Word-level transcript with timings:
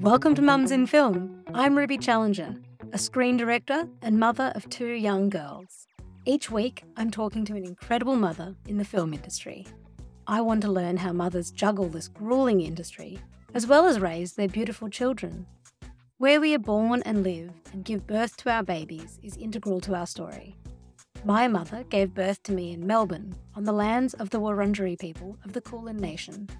Welcome 0.00 0.34
to 0.36 0.42
Mums 0.42 0.70
in 0.70 0.86
Film. 0.86 1.42
I'm 1.52 1.76
Ruby 1.76 1.98
Challenger, 1.98 2.54
a 2.92 2.98
screen 2.98 3.36
director 3.36 3.88
and 4.00 4.20
mother 4.20 4.52
of 4.54 4.70
two 4.70 4.86
young 4.86 5.28
girls. 5.30 5.88
Each 6.24 6.52
week, 6.52 6.84
I'm 6.96 7.10
talking 7.10 7.44
to 7.46 7.56
an 7.56 7.64
incredible 7.64 8.14
mother 8.14 8.54
in 8.68 8.78
the 8.78 8.84
film 8.84 9.12
industry. 9.12 9.66
I 10.28 10.40
want 10.40 10.62
to 10.62 10.70
learn 10.70 10.98
how 10.98 11.12
mothers 11.12 11.50
juggle 11.50 11.88
this 11.88 12.06
grueling 12.06 12.60
industry, 12.60 13.18
as 13.54 13.66
well 13.66 13.86
as 13.86 13.98
raise 13.98 14.34
their 14.34 14.46
beautiful 14.46 14.88
children. 14.88 15.46
Where 16.18 16.40
we 16.40 16.54
are 16.54 16.60
born 16.60 17.02
and 17.04 17.24
live 17.24 17.50
and 17.72 17.84
give 17.84 18.06
birth 18.06 18.36
to 18.36 18.50
our 18.50 18.62
babies 18.62 19.18
is 19.24 19.36
integral 19.36 19.80
to 19.80 19.96
our 19.96 20.06
story. 20.06 20.56
My 21.26 21.48
mother 21.48 21.84
gave 21.88 22.12
birth 22.12 22.42
to 22.42 22.52
me 22.52 22.72
in 22.72 22.86
Melbourne, 22.86 23.34
on 23.54 23.64
the 23.64 23.72
lands 23.72 24.12
of 24.12 24.28
the 24.28 24.40
Wurundjeri 24.40 24.98
people 24.98 25.38
of 25.42 25.54
the 25.54 25.62
Kulin 25.62 25.96
Nation. 25.96 26.50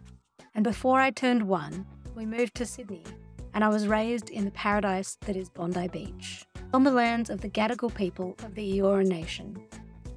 And 0.55 0.65
before 0.65 0.99
I 1.01 1.11
turned 1.11 1.43
one, 1.43 1.85
we 2.15 2.25
moved 2.25 2.55
to 2.55 2.65
Sydney, 2.65 3.05
and 3.53 3.63
I 3.63 3.69
was 3.69 3.87
raised 3.87 4.31
in 4.31 4.47
the 4.47 4.51
paradise 4.53 5.19
that 5.27 5.37
is 5.37 5.51
Bondi 5.51 5.89
Beach, 5.89 6.47
on 6.73 6.83
the 6.83 6.91
lands 6.91 7.29
of 7.29 7.43
the 7.43 7.51
Gadigal 7.51 7.95
people 7.95 8.37
of 8.43 8.55
the 8.55 8.79
Eora 8.79 9.07
Nation. 9.07 9.55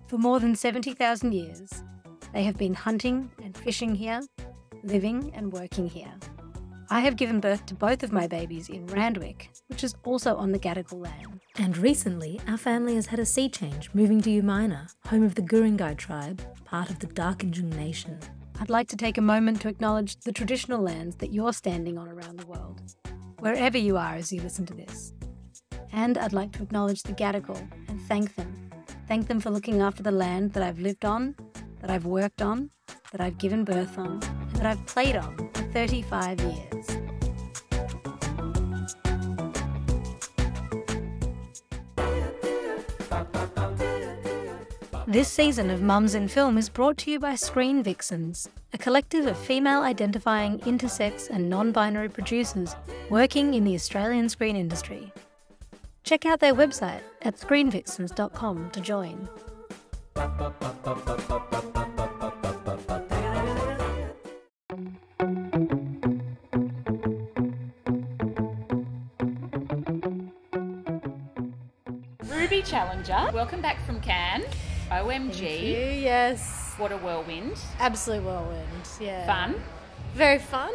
For 0.08 0.18
more 0.18 0.40
than 0.40 0.56
70,000 0.56 1.34
years, 1.34 1.84
they 2.32 2.44
have 2.44 2.58
been 2.58 2.74
hunting 2.74 3.30
and 3.44 3.58
fishing 3.58 3.96
here, 3.96 4.22
living 4.82 5.30
and 5.36 5.52
working 5.52 5.90
here. 5.90 6.14
I 6.90 7.02
have 7.02 7.18
given 7.18 7.42
birth 7.42 7.66
to 7.66 7.76
both 7.76 8.02
of 8.02 8.14
my 8.14 8.28
babies 8.28 8.70
in 8.70 8.86
Randwick, 8.88 9.50
which 9.68 9.84
is 9.84 9.94
also 10.06 10.38
on 10.38 10.54
the 10.54 10.60
Gadigal 10.60 11.04
land. 11.04 11.42
And 11.58 11.78
recently, 11.78 12.40
our 12.48 12.58
family 12.58 12.96
has 12.96 13.08
had 13.08 13.20
a 13.20 13.26
sea 13.26 13.50
change, 13.50 13.90
moving 13.94 14.22
to 14.22 14.30
Umina, 14.30 14.88
home 15.08 15.24
of 15.24 15.36
the 15.36 15.42
Gurungai 15.42 15.98
tribe, 15.98 16.42
part 16.64 16.90
of 16.90 17.00
the 17.00 17.08
Darkinjung 17.08 17.76
Nation. 17.76 18.18
I'd 18.62 18.70
like 18.70 18.88
to 18.90 18.96
take 18.96 19.18
a 19.18 19.22
moment 19.22 19.60
to 19.62 19.68
acknowledge 19.68 20.18
the 20.22 20.32
traditional 20.32 20.82
lands 20.82 21.18
that 21.18 21.34
you're 21.34 21.52
standing 21.52 21.98
on 21.98 22.08
around 22.08 22.40
the 22.40 22.48
world, 22.48 22.82
wherever 23.40 23.78
you 23.78 23.98
are 23.98 24.16
as 24.16 24.32
you 24.32 24.42
listen 24.42 24.66
to 24.68 24.74
this. 24.74 25.14
And 25.92 26.18
I'd 26.18 26.34
like 26.34 26.54
to 26.54 26.64
acknowledge 26.64 27.04
the 27.04 27.14
Gadigal 27.14 27.68
and 27.90 28.02
thank 28.04 28.36
them. 28.36 28.70
Thank 29.10 29.28
them 29.28 29.42
for 29.42 29.50
looking 29.50 29.82
after 29.82 30.04
the 30.04 30.12
land 30.12 30.54
that 30.54 30.64
I've 30.64 30.80
lived 30.80 31.04
on, 31.04 31.36
that 31.82 31.90
I've 31.90 32.06
worked 32.06 32.42
on, 32.42 32.72
that 33.12 33.22
I've 33.22 33.38
given 33.38 33.64
birth 33.64 33.98
on, 33.98 34.20
and 34.24 34.56
that 34.56 34.66
I've 34.66 34.86
played 34.86 35.16
on 35.16 35.50
for 35.54 35.64
35 35.64 36.40
years. 36.42 36.98
This 45.10 45.30
season 45.30 45.70
of 45.70 45.82
Mums 45.82 46.16
in 46.16 46.28
Film 46.28 46.58
is 46.58 46.68
brought 46.68 46.98
to 46.98 47.12
you 47.12 47.18
by 47.18 47.36
Screen 47.36 47.82
Vixens, 47.82 48.50
a 48.74 48.78
collective 48.78 49.26
of 49.26 49.38
female 49.38 49.82
identifying 49.82 50.60
intersex 50.60 51.30
and 51.30 51.50
non 51.50 51.72
binary 51.72 52.10
producers 52.10 52.76
working 53.10 53.54
in 53.54 53.64
the 53.64 53.74
Australian 53.74 54.28
screen 54.28 54.58
industry. 54.58 55.14
Check 56.04 56.26
out 56.26 56.42
their 56.42 56.54
website 56.54 57.02
at 57.22 57.38
screenvixens.com 57.38 58.72
to 58.72 58.82
join. 58.82 59.30
Ruby 72.24 72.62
Challenger, 72.62 73.30
welcome 73.34 73.62
back 73.62 73.86
from 73.86 74.02
Cannes. 74.02 74.46
OMG. 74.90 75.62
You, 75.62 76.02
yes. 76.02 76.74
What 76.78 76.92
a 76.92 76.98
whirlwind. 76.98 77.58
Absolute 77.80 78.24
whirlwind. 78.24 78.68
Yeah. 79.00 79.26
Fun. 79.26 79.56
Very 80.14 80.40
fun. 80.40 80.72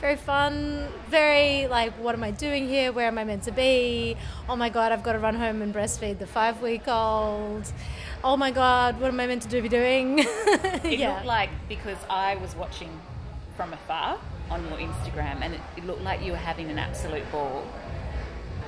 Very 0.00 0.16
fun. 0.16 0.86
Very 1.10 1.66
like, 1.66 1.92
what 1.94 2.14
am 2.14 2.22
I 2.22 2.30
doing 2.30 2.68
here? 2.68 2.92
Where 2.92 3.08
am 3.08 3.18
I 3.18 3.24
meant 3.24 3.42
to 3.44 3.52
be? 3.52 4.16
Oh 4.48 4.54
my 4.54 4.68
god, 4.68 4.92
I've 4.92 5.02
got 5.02 5.12
to 5.12 5.18
run 5.18 5.34
home 5.34 5.60
and 5.60 5.74
breastfeed 5.74 6.18
the 6.20 6.26
five 6.26 6.62
week 6.62 6.86
old. 6.86 7.72
Oh 8.22 8.36
my 8.36 8.50
god, 8.52 9.00
what 9.00 9.08
am 9.08 9.18
I 9.18 9.26
meant 9.26 9.42
to 9.42 9.48
do 9.48 9.60
be 9.62 9.68
doing? 9.68 10.20
It 10.84 11.00
yeah. 11.00 11.14
looked 11.14 11.26
like, 11.26 11.50
because 11.68 11.98
I 12.08 12.36
was 12.36 12.54
watching 12.54 12.88
from 13.56 13.72
afar 13.72 14.18
on 14.50 14.66
your 14.68 14.78
Instagram, 14.78 15.42
and 15.42 15.54
it, 15.54 15.60
it 15.76 15.84
looked 15.84 16.02
like 16.02 16.22
you 16.22 16.32
were 16.32 16.38
having 16.38 16.70
an 16.70 16.78
absolute 16.78 17.30
ball. 17.32 17.66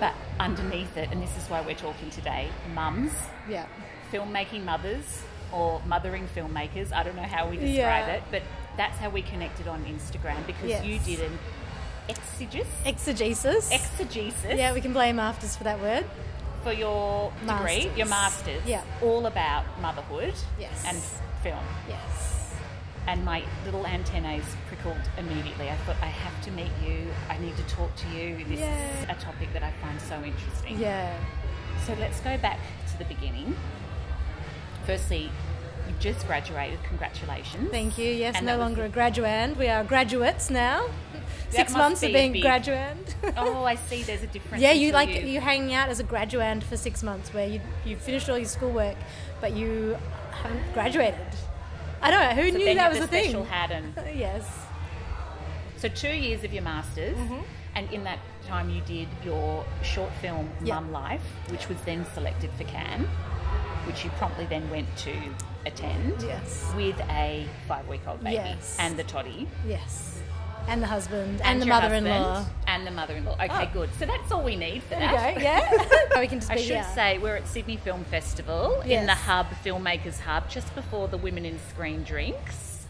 But 0.01 0.15
underneath 0.39 0.97
it, 0.97 1.09
and 1.13 1.23
this 1.23 1.35
is 1.37 1.49
why 1.49 1.61
we're 1.61 1.75
talking 1.75 2.11
today, 2.11 2.49
mums, 2.75 3.13
yeah. 3.49 3.67
filmmaking 4.13 4.65
mothers, 4.65 5.23
or 5.53 5.81
mothering 5.87 6.27
filmmakers. 6.35 6.93
I 6.93 7.03
don't 7.03 7.17
know 7.17 7.23
how 7.23 7.49
we 7.49 7.57
describe 7.57 8.07
Yeah. 8.09 8.15
it, 8.15 8.23
but 8.31 8.43
that's 8.81 8.99
how 8.99 9.11
we 9.11 9.21
connected 9.21 9.69
on 9.69 9.85
Instagram 9.85 10.41
because 10.47 10.65
Yes. 10.75 10.85
you 10.87 10.99
did 11.01 11.21
an 11.21 11.39
exegesis, 12.09 12.67
Exegesis. 12.87 13.71
exegesis 13.71 14.57
yeah, 14.59 14.73
we 14.73 14.81
can 14.81 14.95
blame 14.95 15.17
AFTRS 15.19 15.59
for 15.59 15.65
that 15.65 15.79
word. 15.81 16.05
for 16.63 16.73
your 16.73 17.31
degree, 17.47 17.91
your 17.97 18.07
masters, 18.07 18.63
Yeah. 18.67 18.83
all 19.03 19.27
about 19.27 19.65
motherhood 19.83 20.35
Yes. 20.59 20.85
and 20.87 20.97
film. 21.43 21.65
Yes. 21.89 22.55
And 23.07 23.23
my 23.25 23.43
little 23.67 23.87
antennae 23.87 24.41
prickled 24.69 25.05
immediately. 25.19 25.69
I 25.71 25.77
thought, 25.85 25.97
I 26.03 26.07
have 26.25 26.37
to 26.47 26.51
meet 26.51 26.71
you. 26.87 26.99
I 27.31 27.37
need 27.39 27.57
to 27.57 27.63
talk 27.65 27.95
to 27.97 28.09
you. 28.09 28.45
This 28.45 28.61
is 28.61 29.05
a 29.09 29.15
topic 29.15 29.49
that 29.55 29.63
I 29.63 29.73
find 29.83 29.99
so 30.01 30.17
interesting. 30.23 30.79
Yeah. 30.79 31.17
So 31.87 31.95
let's 31.99 32.21
go 32.21 32.37
back 32.39 32.59
to 32.93 32.99
the 32.99 33.05
beginning. 33.07 33.57
Firstly, 34.87 35.31
you 35.91 35.97
just 36.01 36.27
graduated. 36.27 36.83
Congratulations. 36.85 37.71
Thank 37.71 37.99
you. 37.99 38.07
Yes, 38.13 38.37
And 38.37 38.47
no 38.47 38.57
longer 38.59 38.85
a 38.85 38.89
graduand. 38.89 39.57
We 39.57 39.69
are 39.69 39.85
graduates 39.85 40.51
now. 40.51 40.87
Six 41.51 41.73
months 41.73 42.03
of 42.05 42.13
being 42.13 42.33
big- 42.33 42.45
graduand. 42.45 43.15
Oh, 43.37 43.65
I 43.65 43.75
see. 43.75 44.03
There's 44.03 44.23
a 44.23 44.27
difference. 44.37 44.63
Yeah, 44.63 44.73
you 44.73 44.93
like 44.93 45.09
you're 45.25 45.43
hanging 45.43 45.75
out 45.75 45.89
as 45.89 45.99
a 46.01 46.05
graduand 46.05 46.63
for 46.63 46.77
six 46.77 47.03
months, 47.03 47.35
where 47.35 47.47
you 47.49 47.61
you 47.85 47.97
finished 47.97 48.29
all 48.31 48.39
your 48.39 48.47
schoolwork, 48.47 48.97
but 49.41 49.53
you 49.55 49.97
haven't 50.43 50.73
graduated. 50.73 51.19
I 52.03 52.11
don't 52.11 52.21
know 52.21 52.43
who 52.43 52.51
So 52.53 52.57
knew 52.59 52.75
that 52.77 52.85
you 52.85 52.89
was 52.91 52.99
a 52.99 53.01
the 53.03 53.07
thing. 53.09 53.25
special 53.31 53.45
hat 53.45 53.71
and 53.73 53.93
yes, 54.17 54.45
So 55.77 55.89
two 55.89 56.13
years 56.13 56.45
of 56.45 56.53
your 56.53 56.63
masters, 56.63 57.17
Mm-hmm. 57.17 57.41
and 57.75 57.93
in 57.93 58.05
that 58.05 58.21
time 58.47 58.71
you 58.71 58.81
did 58.83 59.09
your 59.25 59.65
short 59.83 60.13
film 60.23 60.49
Yeah. 60.65 60.79
MumLife, 60.79 61.21
which 61.51 61.69
was 61.69 61.79
then 61.83 62.07
selected 62.15 62.51
for 62.57 62.65
Cannes, 62.65 63.07
which 63.87 64.05
you 64.05 64.11
promptly 64.11 64.47
then 64.47 64.69
went 64.71 64.87
to 64.99 65.13
attend 65.67 66.23
Yes. 66.23 66.73
with 66.77 66.99
a 67.11 67.47
five-week-old 67.69 68.23
baby 68.23 68.37
Yes. 68.37 68.77
and 68.81 68.97
the 68.99 69.05
toddy 69.05 69.47
yes, 69.67 70.21
and 70.69 70.83
the 70.83 70.87
husband 70.87 71.41
and, 71.43 71.61
the 71.61 71.67
mother-in-law. 71.67 72.45
and 72.67 72.87
the 72.87 72.91
mother-in-law. 72.91 73.35
Okay, 73.35 73.49
Oh. 73.51 73.71
good. 73.73 73.91
So 73.99 74.07
that's 74.07 74.31
all 74.33 74.43
we 74.43 74.57
need 74.57 74.83
for 74.85 74.91
There 74.91 75.01
that. 75.11 75.35
go. 75.35 75.41
Yeah, 75.41 76.19
we 76.21 76.27
can 76.29 76.39
just 76.41 76.51
I 76.51 76.57
should 76.57 76.85
say 76.95 77.19
we're 77.19 77.37
at 77.37 77.47
Sydney 77.49 77.77
Film 77.77 78.05
Festival 78.05 78.81
in 78.83 78.89
the 79.07 79.13
Yes. 79.13 79.21
Hub 79.23 79.47
Filmmakers 79.65 80.21
Hub, 80.21 80.49
just 80.49 80.75
before 80.75 81.09
the 81.09 81.19
Women 81.19 81.45
in 81.45 81.59
Screen 81.71 82.03
drinks. 82.05 82.87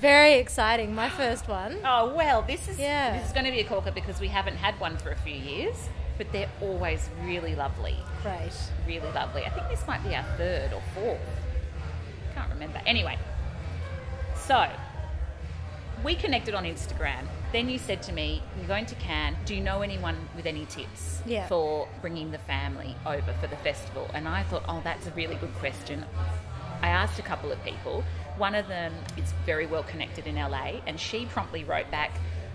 very 0.00 0.34
exciting. 0.34 0.94
My 0.94 1.08
first 1.08 1.48
one. 1.48 1.78
Oh 1.84 2.14
well, 2.14 2.42
this 2.42 2.68
is 2.68 2.78
Yeah. 2.78 3.16
this 3.18 3.26
is 3.26 3.32
going 3.32 3.46
to 3.46 3.50
be 3.52 3.60
a 3.60 3.64
corker 3.64 3.90
because 3.90 4.20
we 4.20 4.28
haven't 4.28 4.56
had 4.56 4.78
one 4.80 4.96
for 4.96 5.10
a 5.10 5.16
few 5.16 5.34
years, 5.34 5.88
but 6.18 6.30
they're 6.32 6.50
always 6.60 7.08
really 7.22 7.54
lovely, 7.54 7.96
Great. 8.22 8.50
really 8.86 9.10
lovely. 9.12 9.44
I 9.44 9.50
think 9.50 9.68
this 9.68 9.86
might 9.86 10.02
be 10.04 10.14
our 10.14 10.24
third 10.36 10.72
or 10.72 10.82
fourth. 10.94 11.20
Can't 12.34 12.50
remember. 12.50 12.80
Anyway, 12.84 13.16
so 14.36 14.68
we 16.04 16.14
connected 16.14 16.54
on 16.54 16.64
Instagram. 16.64 17.26
Then 17.52 17.68
you 17.68 17.78
said 17.78 18.02
to 18.04 18.12
me, 18.12 18.42
"You're 18.58 18.66
going 18.68 18.86
to 18.86 18.94
Cannes. 18.96 19.36
Do 19.46 19.54
you 19.54 19.60
know 19.62 19.80
anyone 19.82 20.28
with 20.36 20.46
any 20.46 20.66
tips 20.66 21.22
Yeah. 21.24 21.46
for 21.48 21.88
bringing 22.00 22.30
the 22.30 22.38
family 22.38 22.94
over 23.06 23.32
for 23.34 23.46
the 23.46 23.56
festival?" 23.56 24.10
And 24.12 24.28
I 24.28 24.42
thought, 24.44 24.64
"Oh, 24.68 24.80
that's 24.84 25.06
a 25.06 25.10
really 25.12 25.36
good 25.36 25.54
question." 25.54 26.04
I 26.82 26.88
asked 26.88 27.18
a 27.18 27.22
couple 27.22 27.50
of 27.50 27.62
people. 27.64 28.04
One 28.36 28.54
of 28.54 28.68
them 28.68 28.92
is 29.16 29.32
very 29.46 29.66
well 29.66 29.82
connected 29.82 30.26
in 30.28 30.36
LA, 30.38 30.80
and 30.86 31.00
she 31.00 31.26
promptly 31.26 31.64
wrote 31.64 31.90
back, 31.90 32.12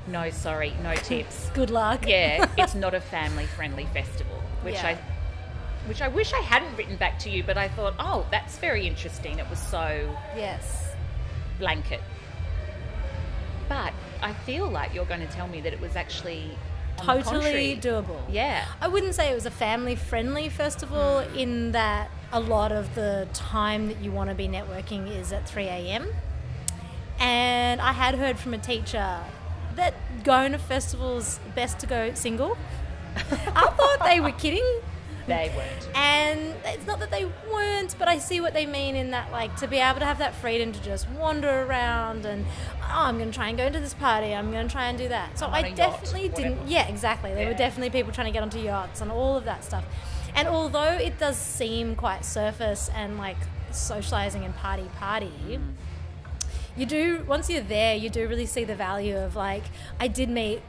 "No, 0.07 0.29
sorry, 0.29 0.73
no 0.81 0.95
tips." 0.95 1.49
Good 1.53 1.69
luck. 1.69 2.07
yeah, 2.07 2.47
it's 2.57 2.75
not 2.75 2.93
a 2.93 3.01
family-friendly 3.01 3.85
festival, 3.87 4.41
which 4.61 4.75
Yeah. 4.75 4.87
I, 4.87 5.87
which 5.87 6.01
I 6.01 6.07
wish 6.07 6.33
I 6.33 6.39
hadn't 6.39 6.75
written 6.77 6.95
back 6.95 7.19
to 7.19 7.29
you, 7.29 7.43
but 7.43 7.57
I 7.57 7.67
thought, 7.67 7.95
oh, 7.99 8.25
that's 8.31 8.57
very 8.57 8.87
interesting. 8.87 9.39
It 9.39 9.49
was 9.49 9.59
so 9.59 10.15
Yes. 10.35 10.93
blanket. 11.59 12.01
But 13.67 13.93
I 14.21 14.33
feel 14.33 14.69
like 14.69 14.93
you're 14.93 15.05
going 15.05 15.25
to 15.25 15.33
tell 15.33 15.47
me 15.47 15.61
that 15.61 15.73
it 15.73 15.81
was 15.81 15.95
actually 15.95 16.57
Totally 16.97 17.77
doable. 17.77 18.21
Yeah. 18.29 18.65
I 18.79 18.87
wouldn't 18.87 19.15
say 19.15 19.31
it 19.31 19.35
was 19.35 19.45
a 19.45 19.51
family 19.51 19.95
friendly 19.95 20.49
festival 20.49 21.21
hmm. 21.21 21.37
in 21.37 21.71
that 21.73 22.09
a 22.31 22.39
lot 22.39 22.71
of 22.71 22.95
the 22.95 23.27
time 23.33 23.87
that 23.87 23.99
you 23.99 24.11
want 24.11 24.29
to 24.29 24.35
be 24.35 24.47
networking 24.47 25.09
is 25.09 25.31
at 25.31 25.47
3 25.47 25.65
a.m. 25.65 26.07
And 27.19 27.79
I 27.81 27.91
had 27.91 28.15
heard 28.15 28.37
from 28.37 28.53
a 28.53 28.57
teacher 28.57 29.19
that 29.75 29.93
going 30.23 30.51
to 30.51 30.57
festivals 30.57 31.39
best 31.55 31.79
to 31.79 31.87
go 31.87 32.13
single. 32.13 32.57
I 33.15 33.71
thought 33.77 34.05
they 34.05 34.19
were 34.19 34.31
kidding. 34.31 34.65
They 35.25 35.53
weren't. 35.55 35.95
And 35.95 36.53
it's 36.65 36.85
not 36.85 36.99
that 36.99 37.09
they 37.09 37.25
weren't, 37.49 37.95
but 37.97 38.09
I 38.09 38.17
see 38.17 38.41
what 38.41 38.53
they 38.53 38.65
mean 38.65 38.95
in 38.95 39.11
that, 39.11 39.31
like, 39.31 39.55
to 39.57 39.67
be 39.67 39.77
able 39.77 39.99
to 39.99 40.05
have 40.05 40.17
that 40.17 40.35
freedom 40.35 40.73
to 40.73 40.83
just 40.83 41.09
wander 41.11 41.61
around 41.63 42.25
and, 42.25 42.45
oh, 42.81 42.85
I'm 42.89 43.17
going 43.17 43.31
to 43.31 43.35
try 43.35 43.47
and 43.47 43.57
go 43.57 43.65
into 43.65 43.79
this 43.79 43.93
party, 43.93 44.33
I'm 44.33 44.51
going 44.51 44.67
to 44.67 44.71
try 44.71 44.87
and 44.89 44.97
do 44.97 45.07
that. 45.07 45.39
So 45.39 45.47
I 45.47 45.59
a 45.59 45.67
yacht, 45.69 45.77
definitely 45.77 46.27
didn't, 46.29 46.67
yeah, 46.67 46.87
exactly. 46.87 47.33
There 47.33 47.47
were 47.47 47.53
definitely 47.53 47.91
people 47.97 48.11
trying 48.11 48.27
to 48.27 48.33
get 48.33 48.41
onto 48.41 48.59
yachts 48.59 48.99
and 48.99 49.11
all 49.11 49.37
of 49.37 49.45
that 49.45 49.63
stuff. 49.63 49.85
And 50.35 50.47
although 50.47 50.93
it 50.93 51.19
does 51.19 51.37
seem 51.37 51.95
quite 51.95 52.25
surface 52.25 52.89
and 52.93 53.17
like 53.17 53.37
socializing 53.71 54.43
and 54.43 54.53
party 54.55 54.89
party, 54.99 55.31
Mm. 55.47 55.61
You 56.75 56.85
do 56.85 57.23
once 57.27 57.49
you're 57.49 57.61
there 57.61 57.95
you 57.95 58.09
do 58.09 58.27
really 58.27 58.45
see 58.45 58.63
the 58.63 58.75
value 58.75 59.15
of 59.17 59.35
like 59.35 59.63
i 59.99 60.07
did 60.07 60.29
meet 60.29 60.61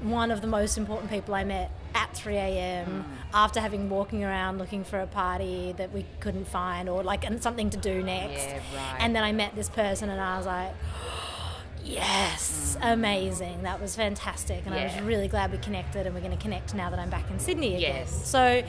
one 0.00 0.30
of 0.30 0.40
the 0.40 0.46
most 0.46 0.76
important 0.78 1.10
people 1.10 1.34
i 1.34 1.44
met 1.44 1.70
at 1.94 2.14
3 2.14 2.36
a.m 2.36 2.86
Mm. 2.88 3.04
after 3.34 3.60
having 3.60 3.88
walking 3.88 4.24
around 4.24 4.58
looking 4.58 4.82
for 4.84 4.98
a 5.00 5.06
party 5.06 5.72
that 5.76 5.92
we 5.92 6.04
couldn't 6.20 6.46
find 6.48 6.88
or 6.88 7.02
like 7.02 7.24
and 7.24 7.42
something 7.42 7.70
to 7.70 7.76
do 7.76 8.02
next 8.02 8.46
Yeah, 8.48 8.54
right. 8.74 8.96
and 9.00 9.14
then 9.16 9.24
i 9.24 9.32
met 9.32 9.54
this 9.54 9.68
person 9.68 10.08
and 10.10 10.20
i 10.20 10.36
was 10.36 10.46
like 10.46 10.72
yes 11.84 12.76
amazing 12.82 13.62
that 13.62 13.80
was 13.80 13.96
fantastic 13.96 14.62
and 14.66 14.74
i 14.74 14.78
Mm. 14.78 14.94
Was 14.96 15.02
really 15.04 15.28
glad 15.28 15.52
we 15.52 15.58
connected 15.58 16.06
and 16.06 16.14
we're 16.14 16.20
going 16.20 16.36
to 16.36 16.42
connect 16.42 16.74
now 16.74 16.90
that 16.90 16.98
i'm 16.98 17.10
back 17.10 17.28
in 17.30 17.38
sydney 17.38 17.76
again 17.76 17.96
Yes. 17.96 18.26
so 18.28 18.62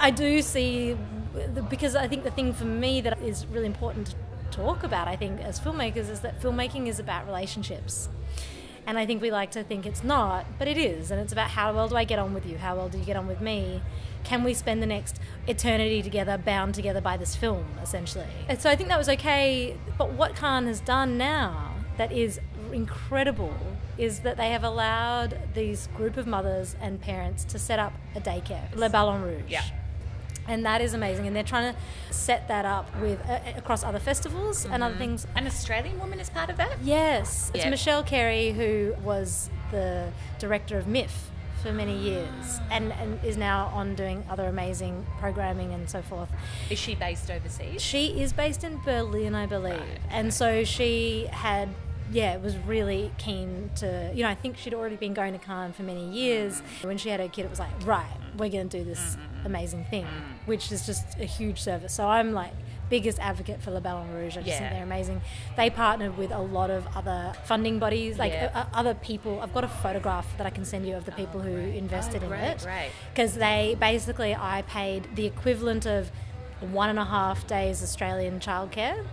i 0.00 0.10
do 0.10 0.42
see 0.42 0.96
because 1.70 1.94
i 1.94 2.06
think 2.08 2.24
the 2.24 2.30
thing 2.30 2.52
for 2.52 2.64
me 2.64 3.00
that 3.02 3.18
is 3.22 3.46
really 3.46 3.66
important 3.66 4.08
to 4.08 4.14
talk 4.58 4.82
about 4.82 5.06
i 5.06 5.16
think 5.16 5.40
as 5.40 5.60
filmmakers 5.60 6.08
is 6.10 6.20
that 6.20 6.40
filmmaking 6.42 6.86
is 6.88 6.98
about 6.98 7.26
relationships. 7.26 8.08
And 8.86 8.98
i 8.98 9.04
think 9.06 9.20
we 9.20 9.30
like 9.30 9.50
to 9.52 9.62
think 9.62 9.86
it's 9.86 10.02
not 10.02 10.46
but 10.58 10.66
it 10.66 10.78
is. 10.78 11.10
And 11.10 11.20
it's 11.20 11.32
about 11.32 11.50
how 11.50 11.72
well 11.74 11.88
do 11.88 11.96
i 11.96 12.04
get 12.04 12.18
on 12.18 12.34
with 12.34 12.46
you? 12.50 12.56
How 12.58 12.74
well 12.76 12.88
do 12.88 12.98
you 12.98 13.04
get 13.04 13.16
on 13.16 13.26
with 13.32 13.40
me? 13.40 13.82
Can 14.24 14.44
we 14.44 14.52
spend 14.54 14.82
the 14.82 14.86
next 14.86 15.20
eternity 15.46 16.02
together 16.02 16.36
bound 16.38 16.74
together 16.74 17.00
by 17.00 17.16
this 17.16 17.36
film 17.36 17.66
essentially? 17.82 18.32
And 18.48 18.60
so 18.60 18.70
i 18.70 18.76
think 18.76 18.88
that 18.88 18.98
was 18.98 19.10
okay. 19.16 19.76
But 19.96 20.08
what 20.20 20.34
Cannes 20.34 20.66
has 20.66 20.80
done 20.80 21.18
now 21.18 21.74
that 21.98 22.10
is 22.12 22.40
incredible 22.72 23.54
is 23.96 24.20
that 24.20 24.36
they 24.36 24.50
have 24.50 24.64
allowed 24.64 25.38
these 25.54 25.88
group 25.96 26.16
of 26.16 26.26
mothers 26.26 26.76
and 26.80 27.00
parents 27.00 27.44
to 27.52 27.58
set 27.58 27.78
up 27.78 27.92
a 28.14 28.20
daycare 28.20 28.74
le 28.76 28.88
ballon 28.88 29.22
rouge. 29.22 29.42
Yeah. 29.48 29.64
And 30.48 30.64
that 30.64 30.80
is 30.80 30.94
amazing 30.94 31.26
and 31.26 31.36
they're 31.36 31.42
trying 31.42 31.72
to 31.72 31.78
set 32.12 32.48
that 32.48 32.64
up 32.64 32.88
with 33.00 33.20
uh, 33.28 33.32
uh 33.32 33.40
across 33.56 33.84
other 33.84 33.98
festivals 33.98 34.64
and 34.64 34.82
other 34.82 34.94
mm-hmm. 34.94 34.98
things 34.98 35.26
An 35.36 35.46
Australian 35.46 35.98
woman 36.00 36.18
is 36.20 36.30
part 36.30 36.50
of 36.50 36.56
that? 36.56 36.76
yes 36.82 37.50
it's 37.54 37.64
Yeah. 37.64 37.70
michelle 37.70 38.02
carey 38.02 38.52
who 38.52 38.94
was 39.02 39.50
the 39.70 40.10
director 40.38 40.78
of 40.78 40.86
MIFF 40.86 41.30
for 41.62 41.72
many 41.72 41.96
years 41.98 42.28
ah. 42.44 42.66
and, 42.70 42.92
and 42.92 43.22
is 43.24 43.36
now 43.36 43.66
on 43.74 43.94
doing 43.94 44.24
other 44.30 44.46
amazing 44.46 45.04
programming 45.18 45.72
and 45.74 45.90
so 45.90 46.00
forth 46.02 46.30
Is 46.70 46.78
she 46.78 46.94
based 46.94 47.30
overseas? 47.30 47.82
she 47.82 48.20
is 48.20 48.32
based 48.32 48.64
in 48.64 48.80
Berlin, 48.84 49.34
I 49.34 49.46
believe. 49.46 49.80
Right, 49.80 50.00
And 50.10 50.32
so 50.32 50.64
she 50.64 51.26
had, 51.32 51.68
yeah, 52.12 52.36
was 52.36 52.56
really 52.58 53.10
keen 53.18 53.70
to, 53.76 54.10
you 54.14 54.22
know, 54.22 54.30
I 54.30 54.34
think 54.34 54.56
she'd 54.56 54.74
already 54.74 54.96
been 54.96 55.14
going 55.14 55.32
to 55.32 55.38
Cannes 55.38 55.74
for 55.74 55.82
many 55.82 56.08
years. 56.10 56.62
Mm. 56.80 56.84
When 56.86 56.98
she 56.98 57.08
had 57.08 57.20
her 57.20 57.28
kid, 57.28 57.44
it 57.44 57.50
was 57.50 57.58
like, 57.58 57.70
right, 57.84 58.06
we're 58.36 58.48
going 58.50 58.68
to 58.68 58.78
do 58.78 58.84
this 58.84 59.16
mm-hmm. 59.16 59.37
Amazing 59.48 59.84
thing, 59.90 60.06
which 60.46 60.70
is 60.70 60.86
just 60.86 61.04
a 61.18 61.24
huge 61.24 61.58
service. 61.60 61.92
So 61.94 62.06
I'm 62.06 62.32
like, 62.32 62.52
biggest 62.90 63.18
advocate 63.18 63.60
for 63.62 63.70
Le 63.70 63.80
Ballon 63.82 64.08
Rouge. 64.14 64.36
I 64.38 64.40
just 64.40 64.46
Yeah. 64.48 64.58
think 64.60 64.70
they're 64.72 64.82
amazing. 64.92 65.20
They 65.56 65.68
partnered 65.68 66.16
with 66.16 66.30
a 66.32 66.38
lot 66.38 66.70
of 66.70 66.86
other 66.96 67.34
funding 67.44 67.78
bodies, 67.78 68.16
like 68.18 68.32
Yeah. 68.32 68.50
uh, 68.54 68.64
other 68.80 68.94
people. 68.94 69.40
I've 69.42 69.52
got 69.52 69.62
a 69.64 69.68
photograph 69.68 70.26
that 70.38 70.46
I 70.46 70.50
can 70.50 70.64
send 70.64 70.86
you 70.86 70.94
of 70.96 71.04
the 71.04 71.12
people 71.12 71.40
who 71.42 71.54
invested 71.84 72.22
in 72.22 72.28
great, 72.30 72.40
it 72.52 72.62
great. 72.62 72.90
because 73.12 73.34
they 73.34 73.76
basically 73.78 74.34
I 74.34 74.62
paid 74.66 75.14
the 75.16 75.26
equivalent 75.26 75.84
of 75.84 76.10
one 76.60 76.88
and 76.88 76.98
a 76.98 77.04
half 77.04 77.46
days 77.46 77.82
Australian 77.82 78.40
childcare 78.40 79.04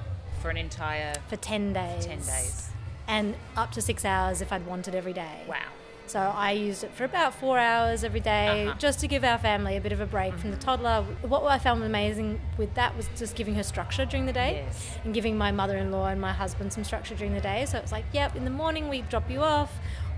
For 0.42 0.50
an 0.50 0.58
entire 0.58 1.14
for 1.28 1.36
10 1.36 1.74
days. 1.74 2.06
10 2.06 2.20
days. 2.20 2.70
And 3.10 3.36
up 3.58 3.72
to 3.74 3.82
six 3.82 4.06
hours 4.06 4.42
if 4.42 4.54
I'd 4.54 4.66
wanted 4.66 4.96
every 4.96 5.14
day. 5.14 5.44
Wow. 5.50 5.58
So 6.08 6.20
I 6.20 6.52
used 6.52 6.84
it 6.84 6.92
for 6.94 7.04
about 7.04 7.34
four 7.34 7.58
hours 7.58 8.04
every 8.04 8.20
day 8.20 8.46
Uh-huh. 8.64 8.70
Mm-hmm. 8.72 8.80
just 8.80 9.00
to 9.00 9.08
give 9.08 9.24
our 9.24 9.38
family 9.38 9.76
a 9.78 9.82
bit 9.82 9.92
of 9.92 10.00
a 10.02 10.06
break 10.06 10.38
from 10.38 10.52
the 10.52 10.58
toddler. 10.58 11.04
What 11.24 11.44
I 11.46 11.58
found 11.58 11.84
amazing 11.84 12.40
with 12.58 12.74
that 12.76 12.96
was 12.96 13.10
just 13.18 13.36
giving 13.36 13.56
her 13.56 13.64
structure 13.64 14.06
during 14.06 14.26
the 14.26 14.34
day 14.34 14.64
Yes. 14.66 14.98
and 15.04 15.14
giving 15.14 15.38
my 15.38 15.52
mother 15.52 15.78
in 15.78 15.92
law 15.92 16.08
and 16.08 16.22
my 16.22 16.32
husband 16.34 16.72
some 16.74 16.84
structure 16.84 17.16
during 17.16 17.34
the 17.34 17.42
day. 17.42 17.66
So 17.66 17.78
it's 17.80 17.92
like, 17.92 18.06
yep, 18.14 18.36
in 18.36 18.46
the 18.46 18.52
morning 18.52 18.88
we 18.90 19.02
drop 19.02 19.30
you 19.30 19.42
off, 19.42 19.72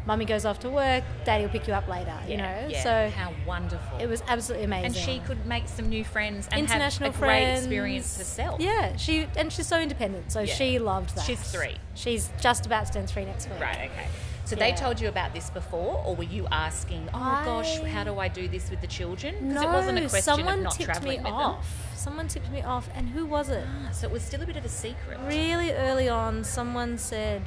mummy 0.07 0.25
goes 0.25 0.45
off 0.45 0.59
to 0.61 0.69
work, 0.69 1.03
daddy 1.25 1.43
will 1.43 1.51
pick 1.51 1.67
you 1.67 1.73
up 1.73 1.87
later, 1.87 2.15
you 2.27 2.37
know? 2.37 2.67
yeah. 2.69 2.81
So 2.81 3.09
how 3.15 3.33
wonderful. 3.45 3.99
it 3.99 4.07
was 4.07 4.23
absolutely 4.27 4.65
amazing 4.65 4.85
and 4.85 4.95
she 4.95 5.19
could 5.19 5.45
make 5.45 5.67
some 5.67 5.89
new 5.89 6.03
friends 6.03 6.47
and 6.51 6.61
international 6.61 7.11
have 7.11 7.21
a 7.21 7.25
great 7.25 7.53
experience 7.57 8.17
herself. 8.17 8.59
Yeah, 8.61 8.95
she 8.95 9.27
and 9.37 9.51
she's 9.51 9.67
so 9.67 9.79
independent, 9.79 10.31
so 10.31 10.39
Yeah. 10.41 10.53
she 10.53 10.79
loved 10.79 11.15
that. 11.15 11.25
She's 11.25 11.41
three. 11.51 11.75
She's 11.93 12.31
just 12.39 12.65
about 12.65 12.87
to 12.87 12.93
turn 12.93 13.05
three 13.07 13.25
next 13.25 13.49
week. 13.49 13.59
Right, 13.59 13.91
okay. 13.91 14.07
So 14.45 14.55
they 14.55 14.71
told 14.71 15.01
you 15.01 15.09
about 15.09 15.33
this 15.33 15.49
before, 15.49 16.01
or 16.05 16.15
were 16.15 16.23
you 16.23 16.47
asking, 16.53 17.09
oh 17.13 17.41
gosh, 17.43 17.81
how 17.81 18.05
do 18.05 18.17
I 18.17 18.29
do 18.29 18.47
this 18.47 18.69
with 18.69 18.79
the 18.79 18.87
children? 18.87 19.35
Because 19.35 19.53
No, 19.55 19.69
it 19.69 19.73
wasn't 19.73 19.97
a 19.97 20.01
question 20.07 20.21
someone 20.23 20.59
of 20.59 20.63
not 20.63 20.71
tipped 20.71 21.03
me 21.03 21.17
with 21.17 21.25
off. 21.25 21.91
Someone 21.97 22.29
tipped 22.29 22.49
me 22.49 22.61
off, 22.61 22.87
and 22.95 23.09
who 23.09 23.25
was 23.25 23.49
it? 23.49 23.65
them. 23.65 23.89
So 23.91 24.07
it 24.07 24.13
was 24.13 24.23
still 24.23 24.41
a 24.41 24.45
bit 24.45 24.55
of 24.55 24.63
a 24.63 24.69
secret. 24.69 25.19
Really 25.27 25.73
early 25.73 26.07
on, 26.07 26.45
someone 26.45 26.97
said, 26.97 27.41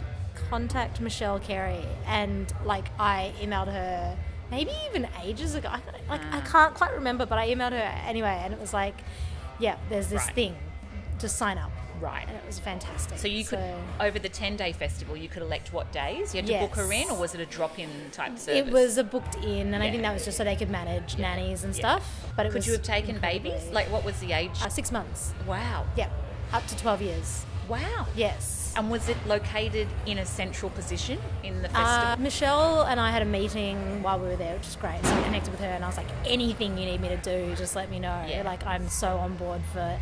"Contact 0.48 1.00
Michelle 1.00 1.38
Carey," 1.38 1.84
and 2.06 2.52
like 2.64 2.86
I 2.98 3.32
emailed 3.40 3.66
her. 3.72 4.16
Maybe 4.50 4.72
even 4.88 5.08
ages 5.22 5.54
ago. 5.54 5.68
I, 5.68 5.80
like 6.08 6.20
Ah. 6.24 6.38
I 6.38 6.40
can't 6.40 6.74
quite 6.74 6.92
remember, 6.92 7.24
but 7.26 7.38
I 7.38 7.48
emailed 7.54 7.70
her 7.72 7.92
anyway, 8.06 8.40
and 8.44 8.52
it 8.52 8.60
was 8.60 8.72
like, 8.74 8.96
"Yeah, 9.58 9.76
there's 9.88 10.08
this 10.08 10.24
Right. 10.26 10.34
thing. 10.34 10.56
Just 11.18 11.36
sign 11.36 11.56
up." 11.58 11.70
Right. 12.00 12.24
And 12.26 12.34
it 12.34 12.42
was 12.46 12.58
fantastic. 12.58 13.18
So 13.18 13.28
you 13.28 13.44
could, 13.44 13.58
over 14.00 14.18
the 14.18 14.30
10 14.30 14.56
day 14.56 14.72
festival, 14.72 15.18
you 15.18 15.28
could 15.28 15.42
elect 15.42 15.70
what 15.70 15.92
days? 15.92 16.34
You 16.34 16.40
had 16.40 16.46
to 16.50 16.58
book 16.60 16.76
her 16.76 16.90
in, 16.90 17.10
or 17.10 17.18
was 17.18 17.34
it 17.34 17.40
a 17.42 17.46
drop 17.46 17.78
in 17.78 17.90
type 18.10 18.38
service? 18.38 18.66
It 18.66 18.72
was 18.72 18.96
a 18.96 19.04
booked 19.04 19.34
in, 19.44 19.74
and 19.74 19.82
I 19.82 19.90
think 19.90 20.02
that 20.02 20.14
was 20.14 20.24
just 20.24 20.38
so 20.38 20.44
they 20.44 20.56
could 20.56 20.70
manage 20.70 21.18
nannies 21.18 21.62
and 21.62 21.76
stuff. 21.76 22.24
But 22.36 22.46
it 22.46 22.52
Could 22.52 22.64
you 22.66 22.72
have 22.72 22.82
taken 22.82 23.18
babies? 23.18 23.68
Like, 23.70 23.90
what 23.92 24.02
was 24.02 24.18
the 24.18 24.32
age? 24.32 24.50
uh, 24.62 24.70
six 24.70 24.90
months? 24.90 25.34
wow. 25.46 25.84
Yeah, 25.94 26.08
up 26.54 26.66
to 26.68 26.76
twelve 26.76 27.02
years. 27.02 27.44
Wow. 27.70 28.06
Yes. 28.16 28.74
And 28.76 28.90
was 28.90 29.08
it 29.08 29.16
located 29.26 29.88
in 30.06 30.18
a 30.18 30.26
central 30.26 30.70
position 30.72 31.18
in 31.42 31.62
the 31.62 31.68
Uh, 31.68 31.72
festival? 31.72 32.22
Michelle 32.22 32.82
and 32.82 32.98
I 33.00 33.10
had 33.10 33.22
a 33.22 33.30
meeting 33.38 34.02
while 34.02 34.18
we 34.18 34.26
were 34.28 34.36
there, 34.36 34.54
which 34.56 34.66
is 34.66 34.76
great. 34.76 35.04
So 35.04 35.14
I 35.14 35.22
connected 35.22 35.50
with 35.50 35.60
her, 35.60 35.66
and 35.76 35.82
I 35.84 35.86
was 35.86 35.96
like, 35.96 36.06
anything 36.24 36.76
you 36.78 36.84
need 36.84 37.00
me 37.00 37.08
to 37.08 37.16
do, 37.16 37.54
just 37.56 37.74
let 37.76 37.90
me 37.90 37.98
know. 37.98 38.24
Yeah. 38.28 38.42
Like 38.42 38.64
I'm 38.66 38.88
so 38.88 39.16
on 39.18 39.36
board 39.36 39.60
for 39.72 39.98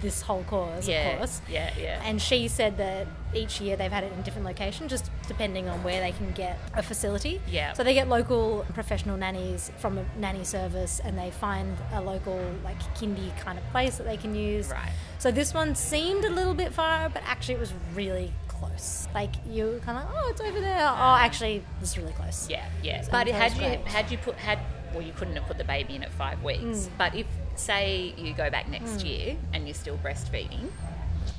this 0.00 0.22
whole 0.22 0.44
cause, 0.44 0.88
yeah. 0.88 1.10
of 1.10 1.18
course. 1.18 1.40
Yeah, 1.48 1.70
yeah. 1.78 2.02
And 2.04 2.20
she 2.20 2.48
said 2.48 2.76
that 2.78 3.06
each 3.34 3.60
year 3.60 3.76
they've 3.76 3.90
had 3.90 4.04
it 4.04 4.12
in 4.12 4.22
different 4.22 4.46
locations, 4.46 4.90
just 4.90 5.10
depending 5.26 5.68
on 5.68 5.82
where 5.82 6.00
they 6.00 6.12
can 6.12 6.30
get 6.32 6.58
a 6.74 6.82
facility. 6.82 7.40
Yeah. 7.48 7.72
So 7.72 7.82
they 7.84 7.94
get 7.94 8.08
local 8.08 8.66
professional 8.74 9.16
nannies 9.16 9.70
from 9.78 9.98
a 9.98 10.04
nanny 10.18 10.44
service, 10.44 11.00
and 11.02 11.18
they 11.18 11.30
find 11.30 11.76
a 11.92 12.00
local 12.00 12.40
like 12.62 12.78
kindy 12.94 13.36
kind 13.38 13.58
of 13.58 13.64
place 13.70 13.96
that 13.96 14.04
they 14.04 14.16
can 14.16 14.34
use. 14.34 14.68
Right. 14.68 14.92
So 15.18 15.30
this 15.30 15.54
one 15.54 15.74
seemed 15.74 16.24
a 16.24 16.30
little 16.30 16.54
bit 16.54 16.72
far, 16.72 17.08
but 17.08 17.22
actually 17.24 17.54
it 17.54 17.60
was 17.60 17.72
really 17.94 18.32
close. 18.48 19.08
Like 19.14 19.34
you 19.48 19.66
were 19.66 19.78
kind 19.78 19.98
of 19.98 20.04
oh, 20.14 20.30
it's 20.30 20.40
over 20.40 20.60
there. 20.60 20.80
Oh, 20.80 20.94
ah. 20.94 21.18
actually, 21.18 21.62
it's 21.80 21.96
really 21.96 22.12
close. 22.12 22.48
Yeah, 22.48 22.66
yeah. 22.82 23.02
So 23.02 23.10
but 23.10 23.26
had 23.28 23.52
you 23.52 23.58
great. 23.58 23.86
had 23.86 24.10
you 24.10 24.18
put 24.18 24.34
had 24.36 24.58
well, 24.94 25.02
you 25.02 25.12
couldn't 25.12 25.36
have 25.36 25.46
put 25.46 25.58
the 25.58 25.64
baby 25.64 25.96
in 25.96 26.02
at 26.02 26.12
five 26.12 26.42
weeks. 26.42 26.62
Mm. 26.62 26.88
But 26.98 27.14
if 27.14 27.26
say 27.56 28.14
you 28.16 28.32
go 28.34 28.50
back 28.50 28.68
next 28.68 29.04
year 29.04 29.36
and 29.52 29.66
you're 29.66 29.74
still 29.74 29.98
breastfeeding, 29.98 30.70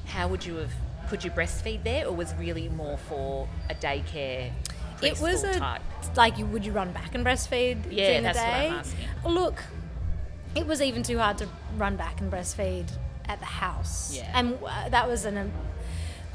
how 0.07 0.27
would 0.27 0.45
you 0.45 0.55
have? 0.55 0.71
Could 1.09 1.23
you 1.23 1.29
breastfeed 1.31 1.83
there, 1.83 2.07
or 2.07 2.15
was 2.15 2.33
really 2.35 2.67
more 2.69 2.97
for 2.97 3.47
a 3.69 3.75
daycare? 3.75 4.51
It 5.01 5.19
was 5.19 5.43
a 5.43 5.53
type? 5.59 5.81
like 6.15 6.37
you 6.37 6.45
would 6.45 6.65
you 6.65 6.71
run 6.71 6.91
back 6.93 7.13
and 7.15 7.25
breastfeed 7.25 7.77
Yeah, 7.91 8.07
during 8.07 8.23
that's 8.23 8.39
the 8.39 9.25
what 9.25 9.25
day? 9.25 9.29
Look, 9.41 9.63
it 10.55 10.65
was 10.65 10.81
even 10.81 11.03
too 11.03 11.17
hard 11.19 11.37
to 11.39 11.47
run 11.77 11.95
back 11.95 12.21
and 12.21 12.31
breastfeed 12.31 12.89
at 13.27 13.39
the 13.39 13.45
house. 13.45 14.15
Yeah. 14.15 14.31
and 14.33 14.57
uh, 14.65 14.89
that 14.89 15.07
was 15.07 15.25
an. 15.25 15.51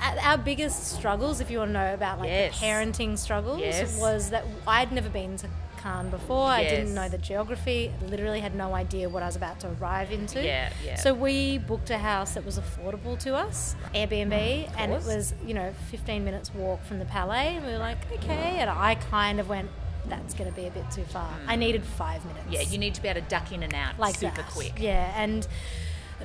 Uh, 0.02 0.16
our 0.22 0.38
biggest 0.38 0.88
struggles, 0.96 1.40
if 1.40 1.50
you 1.50 1.58
want 1.58 1.68
to 1.70 1.72
know 1.74 1.92
about 1.94 2.18
like 2.20 2.28
Yes. 2.28 2.58
the 2.58 2.64
parenting 2.66 3.18
struggles, 3.18 3.60
Yes. 3.60 3.98
was 3.98 4.30
that 4.30 4.44
I'd 4.66 4.92
never 4.92 5.08
been 5.10 5.36
to 5.38 5.46
Cannes 5.82 6.10
before. 6.10 6.46
I 6.46 6.64
didn't 6.64 6.94
know 6.94 7.08
the 7.08 7.18
geography. 7.18 7.92
Literally 8.06 8.40
had 8.40 8.54
no 8.54 8.74
idea 8.74 9.08
what 9.08 9.22
I 9.22 9.26
was 9.26 9.36
about 9.36 9.60
to 9.60 9.70
arrive 9.80 10.12
into. 10.12 10.42
Yeah, 10.42 10.72
yeah. 10.84 10.96
So 10.96 11.14
we 11.14 11.58
booked 11.58 11.90
a 11.90 11.98
house 11.98 12.34
that 12.34 12.44
was 12.44 12.58
affordable 12.58 13.18
to 13.20 13.34
us, 13.34 13.74
Airbnb, 13.94 14.70
and 14.76 14.92
it 14.92 15.02
was 15.04 15.34
you 15.44 15.54
know 15.54 15.72
15 15.90 16.24
minutes 16.24 16.54
walk 16.54 16.84
from 16.84 16.98
the 16.98 17.04
Palais, 17.04 17.56
and 17.56 17.64
we 17.64 17.72
were 17.72 17.78
like, 17.78 17.98
okay. 18.12 18.58
And 18.58 18.70
I 18.70 18.94
kind 18.94 19.40
of 19.40 19.48
went, 19.48 19.70
that's 20.08 20.34
going 20.34 20.50
to 20.50 20.56
be 20.56 20.66
a 20.66 20.70
bit 20.70 20.90
too 20.90 21.04
far. 21.04 21.30
I 21.46 21.56
mm. 21.56 21.60
needed 21.60 21.84
five 21.84 22.24
minutes. 22.24 22.46
Yeah, 22.50 22.62
you 22.62 22.78
need 22.78 22.94
to 22.94 23.02
be 23.02 23.08
able 23.08 23.20
to 23.22 23.28
duck 23.28 23.52
in 23.52 23.62
and 23.62 23.74
out 23.74 23.98
like 23.98 24.16
super 24.16 24.36
that. 24.36 24.50
quick. 24.50 24.74
Yeah, 24.78 25.12
and 25.16 25.46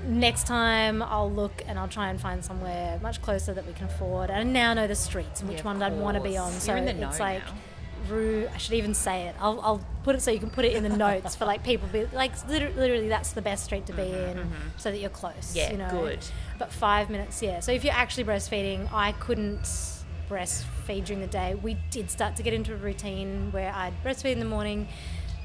next 0.04 0.46
time 0.46 1.02
I'll 1.02 1.32
look 1.32 1.64
and 1.68 1.80
I'll 1.80 1.88
try 1.88 2.10
and 2.10 2.20
find 2.20 2.44
somewhere 2.44 3.00
much 3.02 3.22
closer 3.22 3.54
that 3.54 3.66
we 3.66 3.74
can 3.74 3.86
afford. 3.86 4.30
And 4.30 4.40
I 4.40 4.44
now 4.44 4.74
know 4.74 4.88
the 4.88 4.96
streets 4.96 5.42
and 5.42 5.50
which 5.50 5.60
Yeah, 5.60 5.66
one 5.66 5.82
I'd 5.82 5.98
want 5.98 6.18
to 6.18 6.24
be 6.24 6.38
on. 6.38 6.52
So 6.52 6.72
You're 6.72 6.86
in 6.86 7.00
the 7.00 7.08
it's 7.08 7.20
like 7.20 7.46
now. 7.46 7.54
Room. 8.10 8.48
I 8.54 8.58
should 8.58 8.74
even 8.74 8.94
say 8.94 9.28
it. 9.28 9.36
I'll, 9.40 9.60
I'll 9.62 9.86
put 10.04 10.16
it 10.16 10.22
so 10.22 10.32
you 10.32 10.40
can 10.40 10.50
put 10.50 10.66
it 10.66 10.74
in 10.74 10.84
the 10.84 10.90
notes 10.98 11.36
for 11.36 11.46
like 11.46 11.64
people. 11.64 11.88
Be, 11.92 12.06
like 12.14 12.32
literally, 12.48 12.76
literally, 12.76 13.08
that's 13.10 13.32
the 13.34 13.42
best 13.42 13.66
street 13.66 13.86
to 13.88 13.94
be 13.94 14.04
in, 14.04 14.50
so 14.78 14.92
that 14.92 14.98
you're 15.00 15.10
close. 15.10 15.54
Mm-hmm, 15.54 15.58
Yeah, 15.58 15.72
you 15.72 15.78
know? 15.78 15.90
good. 15.90 16.20
But 16.60 16.72
five 16.72 17.10
minutes, 17.10 17.42
yeah. 17.42 17.60
So 17.60 17.72
if 17.72 17.84
you're 17.84 17.94
actually 17.94 18.24
breastfeeding, 18.26 18.92
I 18.94 19.12
couldn't 19.14 19.64
breastfeed 20.30 21.06
during 21.06 21.22
the 21.22 21.28
day. 21.28 21.56
We 21.56 21.78
did 21.92 22.10
start 22.10 22.36
to 22.38 22.44
get 22.44 22.54
into 22.54 22.74
a 22.74 22.78
routine 22.78 23.52
where 23.52 23.72
I'd 23.74 23.94
breastfeed 24.04 24.32
in 24.34 24.40
the 24.40 24.46
morning. 24.46 24.88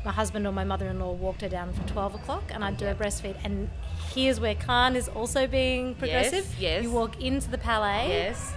My 0.05 0.13
husband 0.13 0.47
or 0.47 0.53
my 0.53 0.65
mother-in-law 0.65 1.13
walked 1.13 1.43
her 1.43 1.49
down 1.51 1.75
for 1.75 1.87
12 1.87 2.15
o'clock, 2.15 2.45
and 2.51 2.65
I'd 2.65 2.79
do 2.79 2.87
a 2.87 2.95
breastfeed. 2.95 3.37
And 3.45 3.69
here's 4.15 4.41
where 4.41 4.55
Cannes 4.55 4.97
is 4.97 5.09
also 5.09 5.47
being 5.47 5.95
progressive. 5.95 6.47
yes. 6.59 6.83
You 6.83 6.91
walk 6.91 7.21
into 7.21 7.51
the 7.51 7.59
palais 7.59 8.09
Yes. 8.09 8.55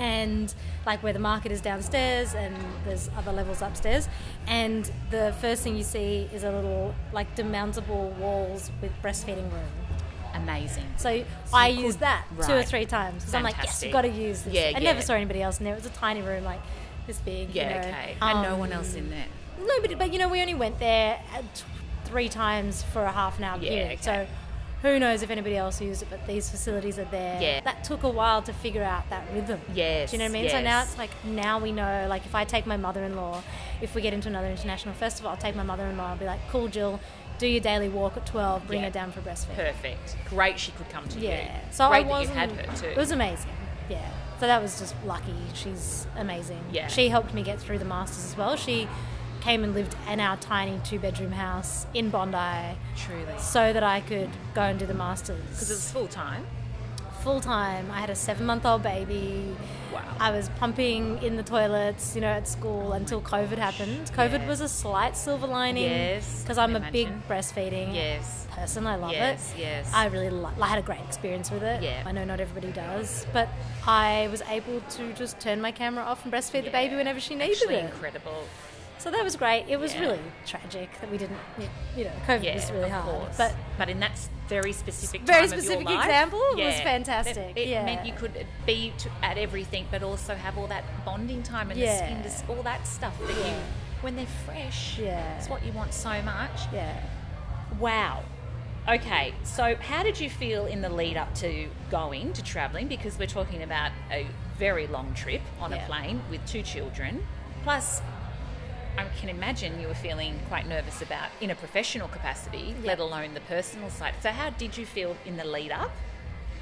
And 0.00 0.54
like 0.86 1.02
where 1.02 1.12
the 1.12 1.18
market 1.18 1.52
is 1.52 1.60
downstairs 1.60 2.34
and 2.34 2.56
there's 2.84 3.10
other 3.16 3.30
levels 3.32 3.60
upstairs 3.62 4.08
and 4.48 4.90
the 5.10 5.34
first 5.40 5.62
thing 5.62 5.76
you 5.76 5.82
see 5.84 6.28
is 6.32 6.42
a 6.42 6.50
little 6.50 6.94
like 7.12 7.36
demountable 7.36 8.10
walls 8.16 8.70
with 8.82 8.90
breastfeeding 9.02 9.50
room 9.52 9.68
Amazing. 10.34 10.86
so, 10.96 11.22
I 11.52 11.68
you 11.68 11.82
used 11.86 12.00
that 12.00 12.24
two 12.46 12.52
or 12.52 12.62
three 12.62 12.86
times 12.86 13.22
because 13.22 13.34
I'm 13.34 13.42
like 13.42 13.56
yes 13.58 13.82
we've 13.82 13.92
got 13.92 14.02
to 14.02 14.08
use 14.08 14.42
this 14.42 14.54
Yeah, 14.54 14.72
I 14.74 14.78
never 14.80 15.02
saw 15.02 15.14
anybody 15.14 15.42
else 15.42 15.58
in 15.58 15.64
there 15.64 15.74
it 15.74 15.82
was 15.82 15.86
a 15.86 15.94
tiny 15.94 16.22
room 16.22 16.44
like 16.44 16.60
this 17.06 17.18
big 17.18 17.50
Yeah, 17.50 17.68
you 17.68 17.74
know. 17.74 17.88
okay. 17.88 18.16
and 18.22 18.42
no 18.42 18.52
Um, 18.54 18.58
one 18.60 18.72
else 18.72 18.94
in 18.94 19.10
there. 19.10 19.26
no, 19.60 19.74
but, 19.82 19.98
but 19.98 20.12
you 20.12 20.18
know, 20.18 20.28
we 20.28 20.40
only 20.40 20.54
went 20.54 20.78
there 20.78 21.18
t- 21.54 21.64
three 22.04 22.28
times 22.28 22.82
for 22.84 23.02
a 23.04 23.10
half 23.12 23.38
an 23.38 23.44
hour 23.44 23.58
Yeah, 23.60 23.68
period. 23.70 23.92
okay. 24.00 24.02
So 24.02 24.26
who 24.82 24.98
knows 24.98 25.22
if 25.22 25.30
anybody 25.30 25.56
else 25.56 25.80
used 25.80 26.02
it, 26.02 26.08
but 26.10 26.26
these 26.26 26.48
facilities 26.48 26.98
are 26.98 27.04
there. 27.06 27.40
Yeah. 27.40 27.60
That 27.60 27.84
took 27.84 28.02
a 28.02 28.08
while 28.08 28.40
to 28.42 28.52
figure 28.52 28.82
out 28.82 29.08
that 29.10 29.24
rhythm. 29.32 29.60
Yes, 29.74 30.10
Do 30.10 30.16
you 30.16 30.18
know 30.18 30.30
what 30.30 30.38
I 30.38 30.42
mean? 30.42 30.50
So 30.50 30.60
now 30.62 30.82
it's 30.82 30.96
like, 30.96 31.10
now 31.24 31.58
we 31.58 31.70
know, 31.72 32.06
like 32.08 32.24
if 32.24 32.34
I 32.34 32.44
take 32.44 32.66
my 32.66 32.76
mother 32.76 33.04
in 33.04 33.14
law, 33.16 33.42
if 33.82 33.94
we 33.94 34.00
get 34.02 34.14
into 34.14 34.28
another 34.28 34.48
international 34.48 34.94
festival, 34.94 35.30
I'll 35.30 35.36
take 35.36 35.54
my 35.54 35.62
mother 35.62 35.84
in 35.86 35.96
law, 35.96 36.08
I'll 36.10 36.16
be 36.16 36.24
like, 36.24 36.40
cool, 36.48 36.68
Jill, 36.68 36.98
do 37.38 37.46
your 37.46 37.60
daily 37.60 37.88
walk 37.88 38.16
at 38.16 38.26
12, 38.26 38.66
bring 38.66 38.80
Yeah. 38.80 38.86
her 38.86 38.90
down 38.92 39.12
for 39.12 39.20
breastfeeding. 39.20 39.56
Perfect. 39.56 40.16
Great 40.28 40.58
she 40.58 40.72
could 40.72 40.88
come 40.90 41.06
to 41.08 41.18
you. 41.18 41.28
Yeah. 41.28 41.60
So 41.70 41.88
Great 41.88 42.06
I 42.06 42.08
that 42.08 42.22
you 42.22 42.28
had 42.28 42.52
her 42.52 42.76
too. 42.76 42.86
It 42.88 42.96
was 42.96 43.10
amazing. 43.12 43.50
Yeah. 43.88 44.10
So 44.38 44.46
that 44.46 44.62
was 44.62 44.78
just 44.78 44.94
lucky. 45.04 45.34
She's 45.52 46.06
amazing. 46.16 46.64
Yeah. 46.72 46.86
She 46.88 47.10
helped 47.10 47.34
me 47.34 47.42
get 47.42 47.58
through 47.60 47.78
the 47.78 47.84
masters 47.84 48.24
as 48.24 48.36
well. 48.36 48.56
She 48.56 48.88
came 49.40 49.64
and 49.64 49.74
lived 49.74 49.94
in 50.10 50.20
our 50.20 50.36
tiny 50.36 50.80
two 50.84 50.98
bedroom 50.98 51.32
house 51.32 51.86
in 51.94 52.10
Bondi 52.10 52.76
Truly. 52.96 53.24
so 53.38 53.72
that 53.72 53.82
I 53.82 54.00
could 54.00 54.30
go 54.54 54.62
and 54.62 54.78
do 54.78 54.86
the 54.86 54.94
masters. 54.94 55.40
Because 55.50 55.70
it 55.70 55.74
was 55.74 55.90
full 55.90 56.06
time. 56.08 56.46
full 57.22 57.40
time. 57.40 57.90
I 57.90 58.00
had 58.00 58.08
a 58.10 58.14
seven 58.14 58.46
month 58.46 58.64
old 58.64 58.82
baby. 58.82 59.54
Wow. 59.92 60.02
I 60.18 60.30
was 60.30 60.48
pumping 60.58 61.22
in 61.22 61.36
the 61.36 61.42
toilets, 61.42 62.14
you 62.14 62.20
know, 62.22 62.28
at 62.28 62.48
school 62.48 62.88
oh 62.90 62.92
until 62.92 63.20
COVID 63.20 63.58
happened. 63.58 64.10
COVID 64.16 64.40
Yeah. 64.40 64.48
was 64.48 64.60
a 64.62 64.68
slight 64.68 65.16
silver 65.18 65.46
lining. 65.46 65.84
Yes, 65.90 66.42
Because 66.42 66.56
I'm 66.56 66.74
a 66.76 66.80
can 66.80 66.92
big 66.92 67.28
breastfeeding 67.28 67.94
Yes. 67.94 68.46
person. 68.52 68.86
I 68.86 68.94
love 68.96 69.12
Yes, 69.12 69.52
it. 69.52 69.60
yes. 69.60 69.90
I 69.92 70.06
really 70.06 70.30
li- 70.30 70.48
I 70.62 70.66
had 70.68 70.78
a 70.78 70.82
great 70.82 71.00
experience 71.00 71.50
with 71.50 71.62
it. 71.62 71.82
Yeah. 71.82 72.04
I 72.06 72.12
know 72.12 72.24
not 72.24 72.40
everybody 72.40 72.72
does, 72.72 73.26
but 73.34 73.48
I 73.86 74.28
was 74.30 74.40
able 74.48 74.80
to 74.96 75.12
just 75.12 75.38
turn 75.40 75.60
my 75.60 75.72
camera 75.72 76.04
off 76.04 76.24
and 76.24 76.32
breastfeed 76.32 76.64
the 76.64 76.70
baby 76.70 76.94
whenever 76.96 77.20
she 77.20 77.34
needed 77.34 77.52
Actually 77.56 77.74
it. 77.76 77.84
incredible. 77.92 78.44
So 79.00 79.10
that 79.10 79.24
was 79.24 79.34
great. 79.34 79.64
It 79.66 79.78
was 79.80 79.94
Yeah. 79.94 80.00
really 80.00 80.20
tragic 80.44 80.90
that 81.00 81.10
we 81.10 81.16
didn't, 81.16 81.38
you 81.96 82.04
know, 82.04 82.10
COVID 82.26 82.44
Yeah, 82.44 82.54
was 82.54 82.70
really 82.70 82.90
hard. 82.90 83.30
But 83.38 83.54
but 83.78 83.88
in 83.88 83.98
that 84.00 84.12
very 84.46 84.72
specific 84.74 85.22
Very 85.22 85.38
time 85.38 85.44
of 85.46 85.50
your 85.52 85.60
specific 85.62 85.86
life, 85.86 86.04
example 86.04 86.38
was 86.50 86.58
yeah, 86.58 86.84
fantastic, 86.84 87.56
It, 87.56 87.68
it 87.68 87.84
meant 87.84 88.04
you 88.04 88.12
could 88.12 88.46
be 88.66 88.92
to, 88.98 89.10
at 89.22 89.38
everything, 89.38 89.86
but 89.90 90.02
also 90.02 90.34
have 90.34 90.58
all 90.58 90.66
that 90.66 90.84
bonding 91.06 91.42
time 91.42 91.70
and 91.70 91.80
the 91.80 91.86
skin, 92.30 92.54
all 92.54 92.62
that 92.62 92.86
stuff 92.86 93.18
that 93.20 93.36
you, 93.36 93.54
when 94.02 94.16
they're 94.16 94.26
fresh, 94.44 94.98
Yeah. 94.98 95.38
it's 95.38 95.48
what 95.48 95.64
you 95.64 95.72
want 95.72 95.94
so 95.94 96.20
much. 96.22 96.60
yeah. 96.72 97.00
Wow. 97.78 98.22
Okay, 98.88 99.34
so 99.44 99.76
how 99.76 100.02
did 100.02 100.18
you 100.20 100.28
feel 100.28 100.66
in 100.66 100.80
the 100.82 100.88
lead 100.90 101.16
up 101.16 101.34
to 101.36 101.68
going 101.90 102.32
to 102.34 102.42
travelling? 102.42 102.88
Because 102.88 103.18
we're 103.18 103.26
talking 103.26 103.62
about 103.62 103.92
a 104.10 104.26
very 104.58 104.86
long 104.88 105.14
trip 105.14 105.42
on 105.60 105.72
a 105.72 105.78
plane 105.86 106.22
with 106.30 106.44
two 106.46 106.62
children. 106.62 107.24
Plus, 107.62 108.00
I 108.98 109.04
can 109.20 109.28
imagine 109.28 109.80
you 109.80 109.88
were 109.88 109.94
feeling 109.94 110.38
quite 110.48 110.66
nervous 110.66 111.00
about 111.02 111.28
in 111.40 111.50
a 111.50 111.54
professional 111.54 112.08
capacity, 112.08 112.74
Yeah. 112.82 112.86
let 112.88 112.98
alone 112.98 113.34
the 113.34 113.40
personal 113.40 113.90
side. 113.90 114.14
So, 114.22 114.30
how 114.30 114.50
did 114.50 114.76
you 114.76 114.84
feel 114.86 115.16
in 115.24 115.36
the 115.36 115.44
lead 115.44 115.70
up, 115.72 115.90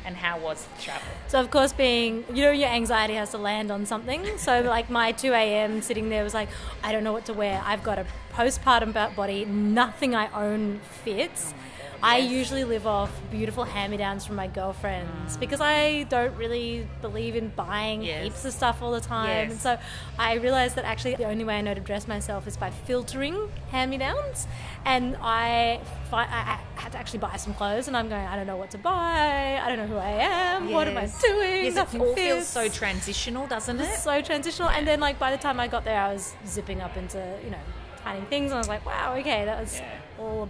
and 0.04 0.16
how 0.16 0.38
was 0.38 0.64
the 0.76 0.82
travel? 0.82 1.08
So 1.26 1.40
of 1.40 1.50
course, 1.50 1.72
being 1.72 2.24
you 2.32 2.42
know 2.44 2.50
your 2.52 2.68
anxiety 2.68 3.14
has 3.14 3.30
to 3.30 3.38
land 3.38 3.70
on 3.70 3.84
something. 3.86 4.38
So 4.38 4.60
like 4.76 4.88
my 4.90 5.12
2 5.12 5.32
a.m. 5.32 5.82
sitting 5.82 6.08
there 6.08 6.22
was 6.22 6.34
like, 6.34 6.48
I 6.84 6.92
don't 6.92 7.04
know 7.04 7.12
what 7.12 7.24
to 7.26 7.32
wear. 7.34 7.60
I've 7.64 7.82
got 7.82 7.98
a 7.98 8.06
postpartum 8.32 8.92
body. 9.16 9.44
Nothing 9.44 10.14
I 10.14 10.28
own 10.32 10.80
fits. 11.04 11.52
Oh 11.56 11.60
I 12.02 12.18
usually 12.18 12.62
live 12.64 12.86
off 12.86 13.10
beautiful 13.30 13.64
hand-me-downs 13.64 14.24
from 14.24 14.36
my 14.36 14.46
girlfriends 14.46 15.36
mm. 15.36 15.40
because 15.40 15.60
I 15.60 16.04
don't 16.04 16.36
really 16.36 16.86
believe 17.02 17.34
in 17.34 17.48
buying 17.48 18.02
Yes. 18.02 18.22
heaps 18.24 18.44
of 18.44 18.52
stuff 18.52 18.82
all 18.82 18.92
the 18.92 19.00
time. 19.00 19.28
Yes. 19.28 19.50
And 19.52 19.60
so 19.60 19.78
I 20.18 20.34
realized 20.34 20.76
that 20.76 20.84
actually 20.84 21.16
the 21.16 21.24
only 21.24 21.42
way 21.44 21.58
I 21.58 21.60
know 21.60 21.74
to 21.74 21.80
dress 21.80 22.06
myself 22.06 22.46
is 22.46 22.56
by 22.56 22.70
filtering 22.70 23.50
hand-me-downs. 23.70 24.46
And 24.84 25.16
I, 25.20 25.80
fi- 26.10 26.22
I 26.30 26.60
had 26.76 26.92
to 26.92 26.98
actually 26.98 27.18
buy 27.18 27.36
some 27.36 27.52
clothes, 27.54 27.88
and 27.88 27.96
I'm 27.96 28.08
going. 28.08 28.24
I 28.26 28.36
don't 28.36 28.46
know 28.46 28.56
what 28.56 28.70
to 28.70 28.78
buy. 28.78 29.60
I 29.62 29.68
don't 29.68 29.78
know 29.78 29.86
who 29.86 29.96
I 29.98 30.10
am. 30.10 30.70
What 30.70 30.86
am 30.88 30.96
I 30.96 31.06
doing? 31.20 31.64
Yes, 31.64 31.74
Nothing 31.74 32.00
it 32.00 32.04
all 32.04 32.14
fits. 32.14 32.26
feels 32.26 32.46
so 32.46 32.68
transitional, 32.68 33.46
doesn't 33.48 33.80
it? 33.80 33.98
so 33.98 34.22
transitional. 34.22 34.68
And 34.70 34.86
then 34.86 35.00
like 35.00 35.18
by 35.18 35.30
the 35.32 35.36
time 35.36 35.58
I 35.58 35.66
got 35.68 35.84
there, 35.84 36.00
I 36.00 36.12
was 36.12 36.34
zipping 36.46 36.80
up 36.80 36.96
into 36.96 37.18
you 37.44 37.50
know 37.50 37.58
tiny 38.04 38.24
things, 38.26 38.52
and 38.52 38.54
I 38.54 38.58
was 38.58 38.68
like, 38.68 38.86
wow, 38.86 39.14
okay, 39.16 39.44
that 39.44 39.60
was 39.60 39.78
Yeah. 39.80 39.98
all 40.20 40.44
a 40.44 40.48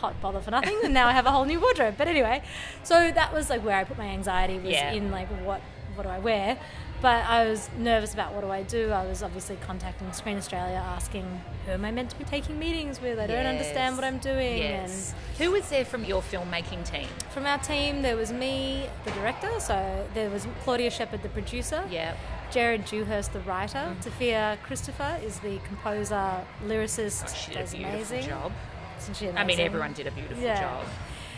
hot 0.00 0.20
bother 0.20 0.40
for 0.40 0.50
nothing. 0.50 0.78
and 0.84 0.92
now 0.94 1.06
I 1.08 1.12
have 1.12 1.26
a 1.26 1.30
whole 1.30 1.44
new 1.44 1.60
wardrobe. 1.60 1.94
But 1.96 2.08
anyway, 2.08 2.42
so 2.82 3.10
that 3.10 3.32
was 3.32 3.48
like 3.50 3.64
where 3.64 3.76
I 3.76 3.84
put 3.84 3.98
my 3.98 4.06
anxiety 4.06 4.58
was 4.58 4.72
Yeah. 4.72 4.92
in 4.92 5.10
like 5.10 5.28
what 5.44 5.60
what 5.94 6.02
do 6.04 6.08
I 6.08 6.18
wear. 6.18 6.58
But 7.00 7.24
I 7.26 7.44
was 7.44 7.68
nervous 7.78 8.14
about 8.14 8.32
what 8.32 8.40
do 8.40 8.50
I 8.50 8.62
do. 8.62 8.90
I 8.90 9.04
was 9.06 9.22
obviously 9.22 9.56
contacting 9.56 10.10
Screen 10.12 10.38
Australia, 10.38 10.82
asking 10.96 11.42
who 11.66 11.72
am 11.72 11.84
I 11.84 11.90
meant 11.90 12.08
to 12.10 12.16
be 12.18 12.24
taking 12.24 12.58
meetings 12.58 13.00
with. 13.00 13.18
I 13.18 13.26
don't 13.26 13.44
understand 13.46 13.94
what 13.96 14.04
I'm 14.04 14.18
doing. 14.18 14.58
Yes. 14.58 15.14
Who 15.38 15.50
was 15.50 15.68
there 15.68 15.84
from 15.84 16.04
your 16.04 16.22
filmmaking 16.22 16.82
team? 16.90 17.06
From 17.30 17.44
our 17.46 17.58
team, 17.58 18.00
there 18.02 18.16
was 18.16 18.32
me, 18.32 18.88
the 19.04 19.10
director. 19.12 19.50
So 19.60 19.76
there 20.14 20.30
was 20.30 20.46
Claudia 20.62 20.90
Shepherd, 20.90 21.22
the 21.22 21.28
producer. 21.28 21.84
Yeah. 21.90 22.14
Jared 22.50 22.86
Dewhurst, 22.86 23.32
the 23.34 23.40
writer. 23.40 23.78
Mm-hmm. 23.78 24.00
Sophia 24.00 24.58
Christopher 24.62 25.18
is 25.22 25.40
the 25.40 25.58
composer, 25.66 26.40
lyricist. 26.66 27.24
Oh, 27.28 27.34
she 27.34 27.48
did 27.50 27.56
a 27.56 27.60
does 27.62 27.74
beautiful 27.74 27.94
amazing. 28.16 28.22
job. 28.30 28.52
She 29.12 29.28
I 29.30 29.44
mean, 29.44 29.60
everyone 29.60 29.92
did 29.92 30.06
a 30.06 30.10
beautiful 30.12 30.42
Yeah. 30.42 30.60
job. 30.60 30.84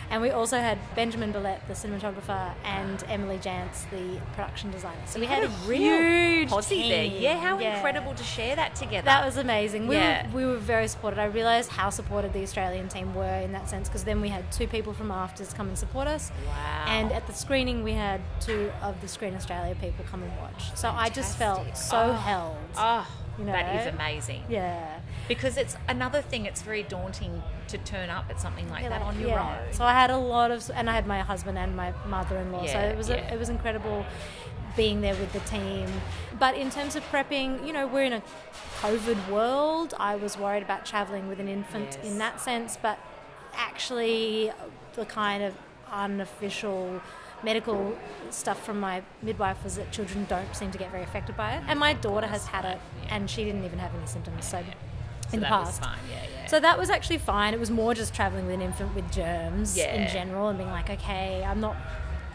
And 0.09 0.23
we 0.23 0.31
also 0.31 0.57
had 0.61 0.79
Benjamin 0.95 1.33
Billette, 1.33 1.67
the 1.67 1.75
cinematographer, 1.75 2.53
and 2.65 3.03
Emily 3.09 3.39
Jantz, 3.39 3.91
the 3.91 4.21
production 4.35 4.71
designer. 4.71 5.01
So 5.07 5.19
we 5.19 5.27
had 5.27 5.43
a 5.43 5.49
huge 5.49 6.49
posse 6.49 6.89
there. 6.89 7.03
Yeah, 7.03 7.41
how 7.41 7.59
Yeah. 7.59 7.75
incredible 7.75 8.15
to 8.15 8.23
share 8.23 8.55
that 8.55 8.77
together. 8.77 9.05
That 9.05 9.25
was 9.25 9.37
amazing. 9.37 9.89
We, 9.89 9.97
Yeah. 9.97 10.29
were, 10.29 10.33
we 10.33 10.47
were 10.47 10.59
very 10.59 10.87
supported. 10.87 11.19
I 11.19 11.25
realised 11.25 11.73
how 11.73 11.91
supported 11.91 12.33
the 12.33 12.43
Australian 12.45 12.87
team 12.87 13.17
were 13.17 13.39
in 13.41 13.51
that 13.51 13.69
sense 13.69 13.89
because 13.89 14.05
then 14.05 14.21
we 14.21 14.29
had 14.29 14.53
two 14.53 14.69
people 14.69 14.93
from 14.93 15.11
AFTRS 15.11 15.53
come 15.57 15.67
and 15.67 15.77
support 15.77 16.07
us. 16.07 16.31
Wow. 16.47 16.85
And 16.87 17.11
at 17.11 17.27
the 17.27 17.33
screening, 17.33 17.83
we 17.83 17.95
had 17.95 18.21
two 18.39 18.71
of 18.83 19.01
the 19.01 19.09
Screen 19.09 19.35
Australia 19.35 19.75
people 19.75 20.05
come 20.09 20.23
and 20.23 20.31
watch. 20.41 20.71
So 20.77 20.89
I 20.97 21.09
just 21.09 21.37
felt 21.37 21.77
so 21.77 21.97
Oh. 21.97 22.13
held. 22.13 22.57
Oh, 22.77 23.09
You 23.39 23.45
know? 23.45 23.53
that 23.53 23.87
is 23.87 23.95
amazing. 23.95 24.43
Yeah. 24.49 25.01
Because 25.29 25.57
it's 25.57 25.77
another 25.89 26.23
thing, 26.23 26.47
it's 26.47 26.63
very 26.63 26.83
daunting 26.85 27.43
to 27.69 27.79
turn 27.79 28.11
up 28.11 28.27
at 28.31 28.41
something 28.41 28.69
like 28.71 28.83
Yeah, 28.83 28.91
that 28.91 29.03
on 29.03 29.19
your 29.21 29.31
yeah. 29.31 29.59
own. 29.67 29.73
So 29.73 29.85
I 29.85 29.93
had 29.93 30.11
a 30.11 30.17
lot 30.17 30.51
of, 30.51 30.71
and 30.75 30.89
I 30.89 30.95
had 30.95 31.07
my 31.07 31.21
husband 31.21 31.59
and 31.59 31.77
my 31.77 31.93
mother-in-law. 32.07 32.67
so 32.67 32.79
it 32.79 32.97
was 32.97 33.09
yeah. 33.09 33.31
a, 33.31 33.35
it 33.35 33.39
was 33.39 33.49
incredible 33.49 34.07
being 34.77 35.01
there 35.01 35.15
with 35.17 35.33
the 35.33 35.41
team. 35.41 35.89
But 36.39 36.55
in 36.57 36.71
terms 36.71 36.97
of 36.97 37.03
prepping, 37.11 37.67
you 37.67 37.73
know, 37.73 37.87
we're 37.87 38.05
in 38.05 38.13
a 38.13 38.23
COVID 38.81 39.29
world. 39.31 39.95
I 39.99 40.17
was 40.17 40.37
worried 40.39 40.63
about 40.63 40.85
traveling 40.85 41.29
with 41.29 41.41
an 41.41 41.49
infant 41.49 41.99
Yes. 42.03 42.13
in 42.13 42.19
that 42.19 42.41
sense, 42.41 42.77
but 42.81 42.99
actually, 43.55 44.53
the 44.95 45.07
kind 45.07 45.43
of 45.43 45.55
unofficial 45.91 47.01
medical 47.43 47.97
stuff 48.31 48.65
from 48.65 48.81
my 48.81 49.03
midwife 49.23 49.63
was 49.63 49.77
that 49.77 49.93
children 49.93 50.27
don't 50.29 50.55
seem 50.57 50.71
to 50.73 50.79
get 50.79 50.91
very 50.91 51.03
affected 51.03 51.37
by 51.37 51.57
it. 51.57 51.63
And 51.69 51.79
my 51.79 51.93
daughter 51.93 52.27
has 52.27 52.47
had 52.47 52.65
it, 52.65 52.79
and 53.09 53.29
she 53.31 53.45
didn't 53.45 53.65
even 53.65 53.79
have 53.79 53.95
any 53.95 54.07
symptoms. 54.07 54.47
So. 54.47 54.63
So 55.29 55.35
In 55.35 55.41
the 55.41 55.47
that 55.47 55.51
past, 55.51 55.83
yeah, 55.83 55.97
yeah. 56.43 56.47
so 56.47 56.61
that 56.61 56.79
was 56.79 56.89
actually 56.89 57.19
fine. 57.19 57.53
It 57.53 57.59
was 57.59 57.69
more 57.69 57.95
just 57.95 58.15
traveling 58.15 58.47
with 58.47 58.55
an 58.55 58.63
infant 58.63 58.95
with 58.95 59.11
germs 59.11 59.77
in 59.77 60.07
general 60.07 60.47
and 60.51 60.57
being 60.57 60.71
like, 60.71 60.89
okay, 60.89 61.43
I'm 61.45 61.59
not, 61.61 61.75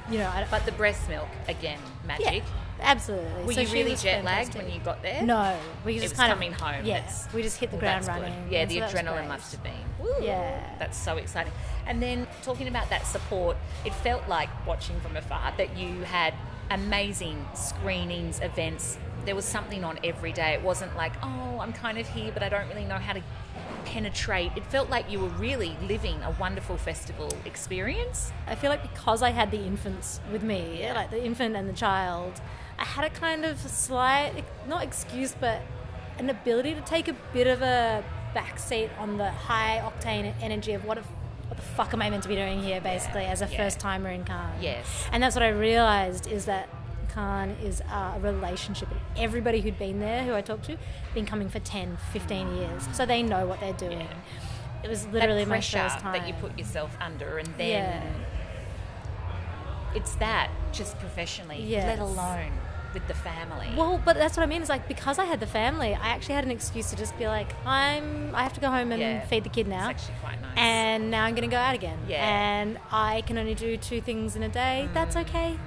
you 0.10 0.18
know, 0.18 0.28
I, 0.28 0.46
but 0.52 0.66
the 0.66 0.74
breast 0.74 1.08
milk, 1.08 1.30
again, 1.48 1.80
magic. 2.06 2.26
yeah, 2.26 2.42
absolutely. 2.82 3.46
Were 3.46 3.54
So 3.54 3.62
you 3.62 3.72
really 3.72 3.96
jet 3.96 4.26
lagged 4.26 4.56
when 4.56 4.70
you 4.70 4.82
got 4.82 5.02
there? 5.04 5.24
No, 5.24 5.58
we 5.86 6.00
just 6.00 6.16
kind 6.16 6.34
coming 6.34 6.52
of 6.52 6.60
home. 6.60 6.84
Yeah, 6.86 6.96
That's- 7.00 7.30
we 7.34 7.42
just 7.44 7.60
hit 7.62 7.70
the 7.72 7.78
well, 7.78 7.82
ground 8.02 8.02
good. 8.08 8.12
running. 8.12 8.48
Yeah, 8.52 8.66
the 8.66 8.80
so 8.80 8.88
adrenaline 8.88 9.30
must 9.30 9.54
have 9.54 9.64
been. 9.64 9.72
Yeah. 10.22 10.62
That's 10.78 10.98
so 10.98 11.16
exciting. 11.16 11.54
And 11.88 12.02
then 12.02 12.28
talking 12.44 12.68
about 12.68 12.90
that 12.90 13.06
support, 13.06 13.58
it 13.86 13.94
felt 13.94 14.28
like 14.28 14.50
watching 14.66 15.00
from 15.02 15.16
afar 15.18 15.54
that 15.58 15.78
you 15.78 16.04
had 16.04 16.34
amazing 16.70 17.46
screenings, 17.54 18.40
events. 18.40 18.98
There 19.26 19.36
was 19.36 19.46
something 19.46 19.84
on 19.84 20.00
every 20.04 20.32
day. 20.32 20.54
It 20.54 20.62
wasn't 20.62 20.96
like, 20.96 21.12
oh, 21.22 21.60
I'm 21.60 21.74
kind 21.74 21.98
of 21.98 22.08
here, 22.08 22.32
but 22.32 22.42
I 22.44 22.50
don't 22.50 22.68
really 22.70 22.86
know 22.86 22.96
how 22.98 23.14
to 23.14 23.22
penetrate. 23.86 24.52
It 24.56 24.64
felt 24.66 24.90
like 24.90 25.12
you 25.12 25.20
were 25.20 25.28
really 25.30 25.76
living 25.88 26.22
a 26.24 26.32
wonderful 26.40 26.78
festival 26.78 27.30
experience. 27.46 28.32
I 28.48 28.56
feel 28.56 28.70
like 28.70 28.82
because 28.84 29.22
I 29.22 29.32
had 29.32 29.52
the 29.52 29.60
infants 29.60 30.20
with 30.32 30.44
me, 30.44 30.80
Yeah. 30.82 30.94
like 30.94 31.10
the 31.12 31.24
infant 31.24 31.56
and 31.56 31.68
the 31.68 31.74
child, 31.74 32.40
I 32.80 32.86
had 32.86 33.06
a 33.06 33.10
kind 33.10 33.46
of 33.46 33.60
slight, 33.60 34.44
not 34.68 34.84
excuse, 34.84 35.36
but 35.40 35.62
an 36.18 36.30
ability 36.30 36.74
to 36.76 36.82
take 36.82 37.08
a 37.08 37.14
bit 37.34 37.48
of 37.48 37.62
a 37.62 38.04
backseat 38.36 38.90
on 38.98 39.18
the 39.18 39.30
high 39.30 39.82
octane 39.84 40.34
energy 40.42 40.74
of 40.74 40.86
what 40.86 40.98
if, 40.98 41.06
what 41.52 41.58
the 41.58 41.64
fuck 41.64 41.94
am 41.94 42.02
I 42.02 42.10
meant 42.10 42.24
to 42.24 42.30
be 42.30 42.36
doing 42.36 42.64
here, 42.64 42.80
basically, 42.80 43.26
as 43.26 43.42
a 43.42 43.46
Yeah. 43.46 43.58
first 43.58 43.78
timer 43.78 44.08
in 44.10 44.24
Cannes. 44.24 44.62
Yes. 44.62 44.86
And 45.12 45.22
that's 45.22 45.36
what 45.36 45.44
I 45.44 45.50
realized 45.50 46.26
is 46.28 46.46
that 46.46 46.70
Cannes 47.14 47.58
is 47.62 47.82
a 47.92 48.18
relationship. 48.22 48.90
And 48.90 49.02
everybody 49.18 49.60
who'd 49.60 49.78
been 49.78 50.00
there, 50.00 50.24
who 50.24 50.34
I 50.34 50.40
talked 50.40 50.64
to, 50.68 50.78
been 51.14 51.26
coming 51.26 51.50
for 51.50 51.60
10, 51.60 51.98
15 52.14 52.56
years. 52.56 52.88
So 52.94 53.06
they 53.06 53.22
know 53.22 53.46
what 53.48 53.60
they're 53.60 53.74
doing. 53.74 54.08
It 54.82 54.88
was 54.88 55.06
literally 55.08 55.44
my 55.44 55.60
first 55.60 56.00
time. 56.00 56.14
that 56.14 56.26
you 56.26 56.34
put 56.36 56.58
yourself 56.58 56.96
under, 57.02 57.38
and 57.38 57.48
then 57.58 57.68
Yeah. 57.70 58.02
it's 59.94 60.16
that 60.16 60.50
just 60.72 60.98
professionally, 61.00 61.62
Yes. 61.62 61.86
let 61.86 62.00
alone 62.00 62.54
with 62.94 63.08
the 63.08 63.14
family. 63.14 63.70
Well, 63.76 64.02
but 64.04 64.16
that's 64.18 64.36
what 64.38 64.44
I 64.44 64.46
mean. 64.48 64.62
Is 64.62 64.70
like 64.70 64.88
because 64.88 65.18
I 65.20 65.26
had 65.26 65.40
the 65.40 65.48
family, 65.48 65.94
I 65.96 66.08
actually 66.10 66.36
had 66.36 66.44
an 66.46 66.52
excuse 66.52 66.90
to 66.92 66.96
just 66.96 67.18
be 67.18 67.28
like, 67.28 67.54
I'm. 67.66 68.34
I 68.36 68.44
have 68.44 68.54
to 68.54 68.60
go 68.62 68.70
home 68.70 68.92
and 68.92 69.02
Yeah. 69.02 69.26
feed 69.26 69.44
the 69.44 69.50
kid 69.50 69.68
now. 69.68 69.90
It's 69.90 70.02
actually 70.04 70.20
quite 70.22 70.42
nice. 70.42 70.52
And 70.58 71.12
now 71.12 71.24
I'm 71.26 71.34
going 71.36 71.50
to 71.50 71.54
go 71.56 71.62
out 71.62 71.76
again. 71.76 72.00
Yeah. 72.08 72.24
And 72.26 72.78
I 72.92 73.22
can 73.22 73.38
only 73.38 73.56
do 73.56 73.78
two 73.78 74.02
things 74.02 74.36
in 74.36 74.44
a 74.44 74.50
day. 74.50 74.90
That's 74.94 75.16
Mm. 75.16 75.22
okay. 75.22 75.58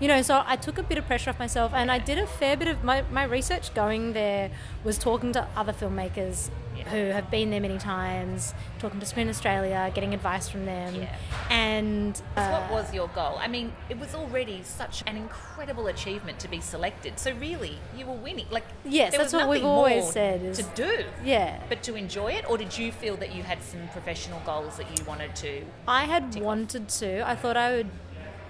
You 0.00 0.06
know, 0.06 0.22
so 0.22 0.44
I 0.46 0.54
took 0.54 0.78
a 0.78 0.84
bit 0.84 0.96
of 0.96 1.06
pressure 1.06 1.30
off 1.30 1.40
myself, 1.40 1.72
and 1.74 1.90
I 1.90 1.98
did 1.98 2.18
a 2.18 2.26
fair 2.26 2.56
bit 2.56 2.68
of 2.68 2.84
my, 2.84 3.02
my 3.10 3.24
research 3.24 3.74
going 3.74 4.12
there 4.12 4.48
was 4.84 4.96
talking 4.96 5.32
to 5.32 5.48
other 5.56 5.72
filmmakers 5.72 6.50
Yeah. 6.50 6.67
Who 6.86 7.06
have 7.10 7.30
been 7.30 7.50
there 7.50 7.60
many 7.60 7.78
times, 7.78 8.54
talking 8.78 9.00
to 9.00 9.06
Screen 9.06 9.28
Australia, 9.28 9.90
getting 9.94 10.14
advice 10.14 10.48
from 10.48 10.64
them, 10.66 10.94
Yeah. 10.94 11.16
and 11.50 12.20
uh, 12.36 12.48
what 12.60 12.70
was 12.70 12.94
your 12.94 13.08
goal? 13.08 13.36
I 13.38 13.48
mean, 13.48 13.72
it 13.88 13.98
was 13.98 14.14
already 14.14 14.62
such 14.62 15.02
an 15.06 15.16
incredible 15.16 15.86
achievement 15.88 16.38
to 16.40 16.48
be 16.48 16.60
selected. 16.60 17.18
So 17.18 17.32
really, 17.32 17.78
you 17.96 18.06
were 18.06 18.14
winning. 18.14 18.46
Like 18.50 18.64
Yes, 18.84 19.10
there 19.12 19.20
that's 19.20 19.32
was 19.32 19.40
what 19.42 19.50
we've 19.50 19.64
always 19.64 20.10
said 20.10 20.42
is- 20.42 20.58
to 20.58 20.64
do. 20.74 21.04
yeah. 21.24 21.60
But 21.68 21.82
to 21.84 21.94
enjoy 21.96 22.32
it, 22.32 22.48
or 22.48 22.56
did 22.58 22.76
you 22.78 22.92
feel 22.92 23.16
that 23.16 23.34
you 23.34 23.42
had 23.42 23.62
some 23.62 23.88
professional 23.92 24.40
goals 24.46 24.76
that 24.76 24.86
you 24.98 25.04
wanted 25.04 25.34
to? 25.36 25.62
I 25.86 26.04
had 26.04 26.34
wanted 26.36 26.88
to. 26.88 27.28
I 27.28 27.34
thought 27.34 27.56
I 27.56 27.72
would. 27.76 27.90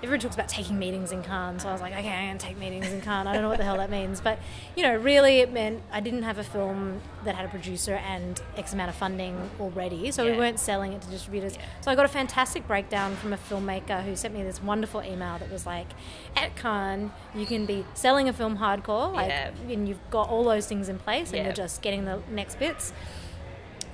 Everyone 0.00 0.21
talks 0.21 0.37
about 0.37 0.49
taking 0.49 0.78
meetings 0.78 1.11
in 1.11 1.25
Cannes, 1.25 1.59
so 1.61 1.69
I 1.69 1.73
was 1.73 1.81
like, 1.81 1.93
okay, 1.93 2.09
I'm 2.09 2.28
going 2.28 2.38
to 2.38 2.47
take 2.47 2.57
meetings 2.57 2.87
in 2.87 3.00
Cannes. 3.00 3.26
I 3.26 3.33
don't 3.33 3.43
know 3.43 3.49
what 3.49 3.59
the 3.59 3.64
hell 3.64 3.78
that 3.78 3.90
means, 3.90 4.21
but 4.21 4.38
you 4.76 4.85
know, 4.85 4.95
really, 4.95 5.40
it 5.40 5.52
meant 5.52 5.83
I 5.90 5.99
didn't 5.99 6.23
have 6.23 6.38
a 6.38 6.45
film 6.45 7.00
that 7.25 7.35
had 7.35 7.45
a 7.45 7.49
producer 7.49 7.95
and 7.95 8.40
X 8.57 8.73
amount 8.73 8.90
of 8.90 8.95
funding 8.95 9.50
already, 9.59 10.12
so 10.12 10.23
Yeah. 10.23 10.33
we 10.33 10.38
weren't 10.38 10.61
selling 10.61 10.93
it 10.93 11.02
to 11.02 11.09
distributors. 11.11 11.57
Yeah. 11.57 11.62
So 11.81 11.90
I 11.90 11.97
got 11.97 12.05
a 12.05 12.09
fantastic 12.09 12.69
breakdown 12.69 13.17
from 13.17 13.33
a 13.33 13.37
filmmaker 13.37 14.05
who 14.05 14.14
sent 14.14 14.35
me 14.35 14.45
this 14.45 14.62
wonderful 14.62 15.02
email 15.02 15.37
that 15.38 15.50
was 15.50 15.67
like, 15.67 15.88
at 16.37 16.55
Cannes, 16.55 17.11
you 17.35 17.45
can 17.45 17.67
be 17.67 17.85
selling 17.95 18.28
a 18.28 18.33
film 18.33 18.59
hardcore, 18.59 19.12
like, 19.12 19.28
Yeah. 19.28 19.50
and 19.69 19.88
you've 19.88 20.11
got 20.11 20.28
all 20.28 20.45
those 20.45 20.67
things 20.67 20.88
in 20.88 21.00
place, 21.00 21.33
and 21.33 21.45
you're 21.45 21.52
just 21.52 21.83
getting 21.83 22.05
the 22.05 22.21
next 22.31 22.61
bits 22.61 22.93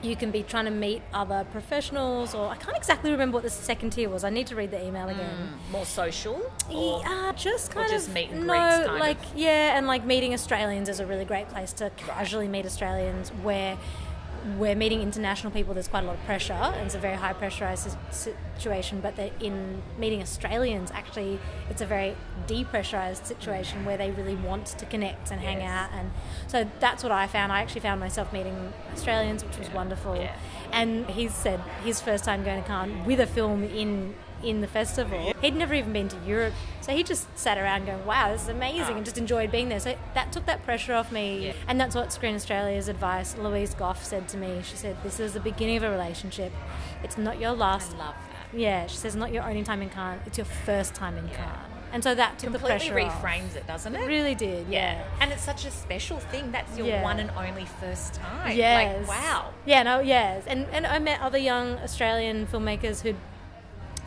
you 0.05 0.17
can 0.17 0.31
be 0.31 0.43
trying 0.43 0.67
to 0.67 0.71
meet 0.71 1.03
other 1.13 1.47
professionals 1.51 2.35
or 2.35 2.49
I 2.49 2.57
can't 2.57 2.77
exactly 2.77 3.11
remember 3.11 3.37
what 3.37 3.43
the 3.43 3.51
second 3.51 3.91
tier 3.91 4.09
was. 4.09 4.25
I 4.25 4.31
need 4.31 4.47
to 4.49 4.57
read 4.57 4.71
the 4.71 4.85
email 4.85 5.05
hmm, 5.05 5.11
again. 5.11 5.55
More 5.71 5.87
social? 5.87 6.43
Or, 6.71 7.01
Yeah, 7.01 7.33
just 7.37 7.71
kind 7.71 7.89
just 7.91 8.09
of 8.09 8.15
meet 8.15 8.31
and 8.31 8.47
no, 8.47 8.97
like 8.99 9.19
of? 9.19 9.37
yeah, 9.37 9.77
and 9.77 9.87
like 9.87 10.05
meeting 10.05 10.35
Australians 10.35 10.89
is 10.89 11.01
a 11.01 11.07
really 11.07 11.25
great 11.25 11.49
place 11.49 11.73
to 11.75 11.91
casually 11.97 12.49
meet 12.49 12.67
Australians. 12.67 13.31
Where 13.43 13.77
we're 14.59 14.75
meeting 14.75 15.01
international 15.01 15.53
people, 15.53 15.75
there's 15.75 15.89
quite 15.89 16.05
a 16.05 16.07
lot 16.07 16.17
of 16.17 16.25
pressure, 16.25 16.53
and 16.53 16.87
it's 16.87 16.95
a 16.95 16.99
very 16.99 17.17
high 17.17 17.33
pressurized 17.33 17.97
situation. 18.11 19.01
But 19.01 19.17
that 19.17 19.33
in 19.43 19.83
meeting 19.99 20.21
Australians, 20.21 20.91
actually, 20.93 21.39
it's 21.71 21.81
a 21.81 21.87
very 21.87 22.17
depressurized 22.47 23.25
situation 23.27 23.85
where 23.85 23.97
they 23.97 24.11
really 24.11 24.37
want 24.37 24.67
to 24.67 24.87
connect 24.87 25.31
and 25.31 25.41
hang 25.41 25.61
Yes. 25.61 25.71
out, 25.71 25.99
and 25.99 26.11
so 26.47 26.69
that's 26.81 27.03
what 27.03 27.13
I 27.13 27.27
found. 27.27 27.53
I 27.53 27.61
actually 27.63 27.81
found 27.81 28.01
myself 28.01 28.33
meeting 28.33 28.73
Australians, 28.93 29.45
which 29.45 29.59
was 29.59 29.71
wonderful. 29.71 30.17
Yeah. 30.17 30.37
And 30.73 31.09
he 31.09 31.29
said 31.29 31.61
his 31.85 32.01
first 32.01 32.25
time 32.25 32.45
going 32.45 32.61
to 32.63 32.67
Cannes 32.69 33.05
with 33.07 33.21
a 33.21 33.27
film 33.27 33.65
in 33.65 34.15
in 34.43 34.61
the 34.61 34.67
festival. 34.67 35.33
He'd 35.41 35.55
never 35.57 35.75
even 35.75 35.93
been 35.93 36.09
to 36.09 36.17
Europe, 36.27 36.55
so 36.81 36.93
he 36.93 37.03
just 37.03 37.27
sat 37.39 37.57
around 37.59 37.87
going, 37.87 38.05
"Wow, 38.05 38.33
this 38.33 38.43
is 38.43 38.49
amazing," 38.49 38.95
Oh. 38.95 38.97
and 38.97 39.05
just 39.05 39.19
enjoyed 39.19 39.51
being 39.51 39.69
there. 39.69 39.81
So 39.81 39.97
that 40.15 40.33
took 40.33 40.47
that 40.47 40.65
pressure 40.65 40.95
off 40.95 41.11
me, 41.13 41.47
Yeah. 41.49 41.53
and 41.69 41.81
that's 41.81 41.95
what 41.95 42.13
Screen 42.13 42.35
Australia's 42.35 42.89
advice. 42.89 43.37
Louise 43.37 43.75
Goff 43.75 44.05
said 44.05 44.29
to 44.29 44.37
me. 44.37 44.61
She 44.65 44.77
said, 44.77 44.97
"This 45.03 45.21
is 45.21 45.33
the 45.33 45.41
beginning 45.41 45.77
of 45.79 45.83
a 45.85 45.91
relationship. 45.91 46.53
It's 47.03 47.17
not 47.19 47.39
your 47.39 47.53
last." 47.53 47.95
I 47.95 47.99
last." 47.99 47.99
love 47.99 48.15
that. 48.53 48.59
Yeah, 48.59 48.87
she 48.87 48.97
says, 48.97 49.17
"Not 49.17 49.33
your 49.33 49.43
only 49.43 49.63
time 49.65 49.83
in 49.83 49.91
Cannes. 49.91 50.21
It's 50.27 50.39
your 50.39 50.45
first 50.45 50.95
time 50.95 51.17
in 51.19 51.29
Cannes." 51.29 51.71
And 51.93 52.03
so 52.03 52.13
that 52.17 52.41
took 52.41 52.51
the 52.51 52.59
Completely 52.59 52.91
pressure 52.91 53.07
off. 53.09 53.23
reframes 53.23 53.55
it, 53.55 53.69
doesn't 53.69 53.95
it? 53.95 54.01
It 54.03 54.07
really 54.09 54.35
did. 54.35 54.67
Yeah. 54.69 55.01
And 55.21 55.31
it's 55.31 55.43
such 55.45 55.65
a 55.65 55.71
special 55.71 56.19
thing. 56.19 56.51
That's 56.51 56.77
your 56.77 56.89
Yeah. 56.89 57.03
one 57.05 57.21
and 57.21 57.31
only 57.37 57.67
first 57.81 58.15
time. 58.15 58.57
Yes. 58.57 59.07
Like, 59.07 59.17
wow. 59.17 59.51
Yeah, 59.65 59.85
no, 59.85 60.01
yes. 60.01 60.43
And 60.49 60.67
and 60.73 60.89
I 60.89 60.99
met 60.99 61.21
other 61.21 61.39
young 61.39 61.79
Australian 61.79 62.49
filmmakers 62.49 63.03
who'd 63.03 63.15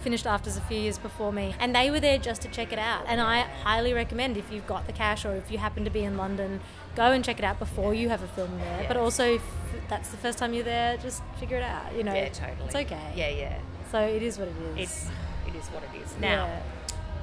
finished 0.01 0.25
AFTRS 0.25 0.57
a 0.57 0.61
few 0.61 0.77
years 0.77 0.97
before 0.97 1.31
me 1.33 1.55
and 1.59 1.75
they 1.75 1.89
were 1.91 1.99
there 1.99 2.17
just 2.17 2.41
to 2.43 2.47
check 2.47 2.71
it 2.71 2.79
out 2.79 3.03
and 3.07 3.19
i 3.21 3.39
highly 3.63 3.93
recommend 3.93 4.37
if 4.37 4.51
you've 4.51 4.67
got 4.67 4.85
the 4.87 4.93
cash 4.93 5.25
or 5.25 5.35
if 5.35 5.51
you 5.51 5.57
happen 5.57 5.83
to 5.83 5.89
be 5.89 6.03
in 6.03 6.17
london 6.17 6.59
go 6.95 7.11
and 7.11 7.23
check 7.25 7.39
it 7.39 7.45
out 7.45 7.59
before 7.59 7.93
you 7.93 8.09
have 8.09 8.21
a 8.23 8.27
film 8.27 8.57
there 8.59 8.85
but 8.87 8.97
also 8.97 9.35
if 9.35 9.41
that's 9.89 10.09
the 10.09 10.17
first 10.17 10.37
time 10.37 10.53
you're 10.53 10.63
there 10.63 10.97
just 10.97 11.21
figure 11.39 11.57
it 11.57 11.63
out 11.63 11.93
you 11.95 12.03
know 12.03 12.13
Yeah, 12.13 12.29
totally. 12.29 12.65
it's 12.65 12.75
okay 12.75 13.13
Yeah, 13.15 13.29
yeah. 13.29 13.59
so 13.91 13.99
it 13.99 14.21
is 14.23 14.37
what 14.37 14.47
it 14.47 14.55
is 14.75 14.77
It's 14.77 15.09
it 15.47 15.55
is 15.55 15.67
what 15.67 15.81
it 15.83 15.89
is. 16.03 16.13
Now, 16.19 16.45
Yeah. 16.47 16.59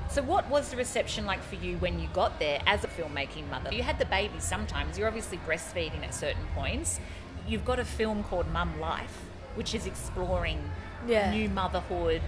so 0.09 0.23
what 0.23 0.49
was 0.49 0.71
the 0.71 0.77
reception 0.79 1.27
like 1.27 1.43
for 1.43 1.57
you 1.57 1.77
when 1.77 2.01
you 2.01 2.09
got 2.15 2.39
there 2.39 2.59
as 2.67 2.83
a 2.83 2.89
filmmaking 2.89 3.51
mother? 3.51 3.71
You 3.75 3.83
had 3.83 3.99
the 3.99 4.07
baby 4.07 4.41
sometimes. 4.41 4.97
You're 4.97 5.07
obviously 5.09 5.39
breastfeeding 5.47 6.03
at 6.03 6.15
certain 6.15 6.47
points. 6.55 7.01
You've 7.47 7.67
got 7.67 7.79
a 7.81 7.85
film 7.85 8.25
called 8.25 8.47
MumLife, 8.51 9.13
which 9.57 9.75
is 9.75 9.85
exploring 9.87 10.59
Yeah. 11.07 11.31
new 11.33 11.51
motherhood, 11.51 12.23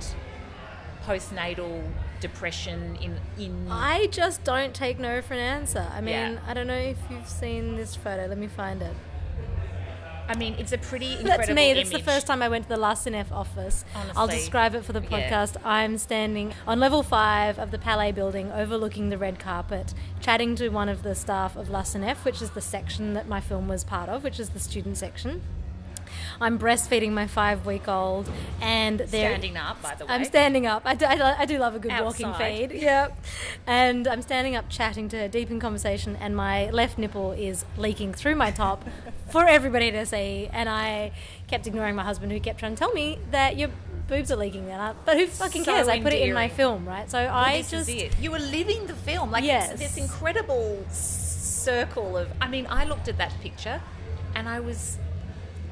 postnatal 1.07 1.83
depression 2.21 2.97
in 3.01 3.19
in 3.39 3.69
I 3.71 4.07
just 4.07 4.43
don't 4.45 4.75
take 4.75 4.99
no 4.99 5.23
for 5.23 5.35
an 5.35 5.41
answer. 5.41 5.87
I 5.95 6.01
mean, 6.01 6.15
Yeah. 6.15 6.39
I 6.47 6.55
don't 6.55 6.67
know 6.67 6.75
if 6.75 6.99
you've 7.11 7.29
seen 7.29 7.77
this 7.77 7.95
photo. 7.95 8.27
Let 8.27 8.39
me 8.39 8.49
find 8.49 8.83
it. 8.83 8.95
I 10.29 10.35
mean, 10.37 10.57
it's 10.59 10.73
a 10.73 10.79
pretty 10.79 11.13
incredible 11.13 11.37
That's 11.37 11.51
me. 11.55 11.73
That's 11.73 11.91
the 11.91 12.01
first 12.03 12.27
time 12.27 12.43
I 12.43 12.49
went 12.49 12.65
to 12.65 12.69
the 12.71 12.77
La 12.77 12.95
Cinef 12.95 13.31
office. 13.31 13.85
I'll 14.17 14.27
describe 14.27 14.75
it 14.75 14.85
for 14.85 14.93
the 14.93 15.01
Yeah. 15.01 15.09
podcast. 15.31 15.57
I'm 15.65 15.99
standing 15.99 16.53
on 16.67 16.81
level 16.81 17.05
five 17.05 17.61
of 17.61 17.71
the 17.71 17.79
Palais 17.79 18.11
building, 18.11 18.51
overlooking 18.51 19.09
the 19.11 19.19
red 19.19 19.39
carpet, 19.39 19.95
chatting 20.21 20.57
to 20.57 20.69
one 20.71 20.89
of 20.89 21.05
the 21.05 21.15
staff 21.15 21.55
of 21.55 21.69
La 21.71 21.83
Cinef, 21.83 22.25
which 22.25 22.43
is 22.43 22.51
the 22.51 22.61
section 22.61 23.15
that 23.15 23.29
my 23.29 23.41
film 23.41 23.69
was 23.69 23.85
part 23.85 24.09
of, 24.09 24.25
which 24.25 24.41
is 24.41 24.49
the 24.51 24.59
student 24.59 24.97
section. 24.99 25.43
I'm 26.41 26.59
breastfeeding 26.59 27.13
my 27.13 27.27
five 27.27 27.65
week 27.67 27.89
old, 27.89 28.29
and 28.61 28.99
they're 29.01 29.31
Standing 29.31 29.57
up, 29.57 29.81
by 29.83 29.95
the 29.95 30.05
way. 30.07 30.13
I'm 30.15 30.25
standing 30.25 30.67
up. 30.67 30.83
I 30.85 30.95
do, 30.95 31.07
I, 31.07 31.41
I 31.41 31.45
do 31.47 31.59
love 31.59 31.75
a 31.75 31.79
good 31.79 31.93
walking 31.99 32.33
feed. 32.35 32.73
Yep. 32.73 33.19
And 33.67 34.07
I'm 34.07 34.23
standing 34.23 34.55
up 34.55 34.69
chatting 34.69 35.09
to 35.11 35.19
her, 35.19 35.29
deep 35.29 35.51
in 35.51 35.61
conversation, 35.61 36.17
and 36.17 36.37
my 36.37 36.71
left 36.71 36.99
nipple 36.99 37.33
is 37.33 37.65
leaking 37.77 38.13
through 38.15 38.35
my 38.37 38.51
top 38.51 38.85
for 39.31 39.47
everybody 39.47 39.91
to 39.93 40.05
see. 40.07 40.49
And 40.53 40.69
I 40.69 41.13
kept 41.49 41.67
ignoring 41.67 41.95
my 41.95 42.05
husband, 42.05 42.33
who 42.33 42.41
kept 42.41 42.59
trying 42.59 42.75
to 42.75 42.79
tell 42.79 42.93
me 42.93 43.19
that 43.31 43.57
your 43.57 43.71
boobs 44.09 44.31
are 44.31 44.37
leaking. 44.37 44.71
And 44.71 44.81
I, 44.81 44.93
but 45.05 45.17
who 45.17 45.27
fucking 45.27 45.65
So 45.65 45.73
cares? 45.73 45.89
I 45.89 46.01
put 46.01 46.13
it 46.13 46.23
in 46.23 46.35
my 46.35 46.49
film, 46.49 46.87
right? 46.87 47.11
So 47.11 47.19
Well, 47.19 47.35
I 47.35 47.63
just. 47.63 47.89
You 48.21 48.31
were 48.31 48.39
living 48.39 48.87
the 48.87 48.95
film. 48.95 49.31
Like 49.31 49.45
Yes. 49.45 49.71
it's 49.73 49.81
this 49.81 49.97
incredible 49.97 50.85
circle 50.91 52.17
of. 52.17 52.29
I 52.41 52.49
mean, 52.49 52.67
I 52.69 52.85
looked 52.85 53.09
at 53.09 53.19
that 53.19 53.33
picture, 53.41 53.81
and 54.35 54.49
I 54.49 54.61
was, 54.61 54.99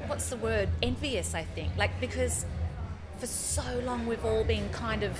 what's 0.07 0.29
the 0.29 0.37
word? 0.37 0.69
Envious. 0.81 1.33
I 1.35 1.43
think, 1.43 1.75
like 1.77 1.99
because 1.99 2.45
for 3.19 3.27
so 3.27 3.63
long 3.85 4.05
we've 4.07 4.23
all 4.25 4.43
been 4.43 4.69
kind 4.69 5.03
of. 5.03 5.19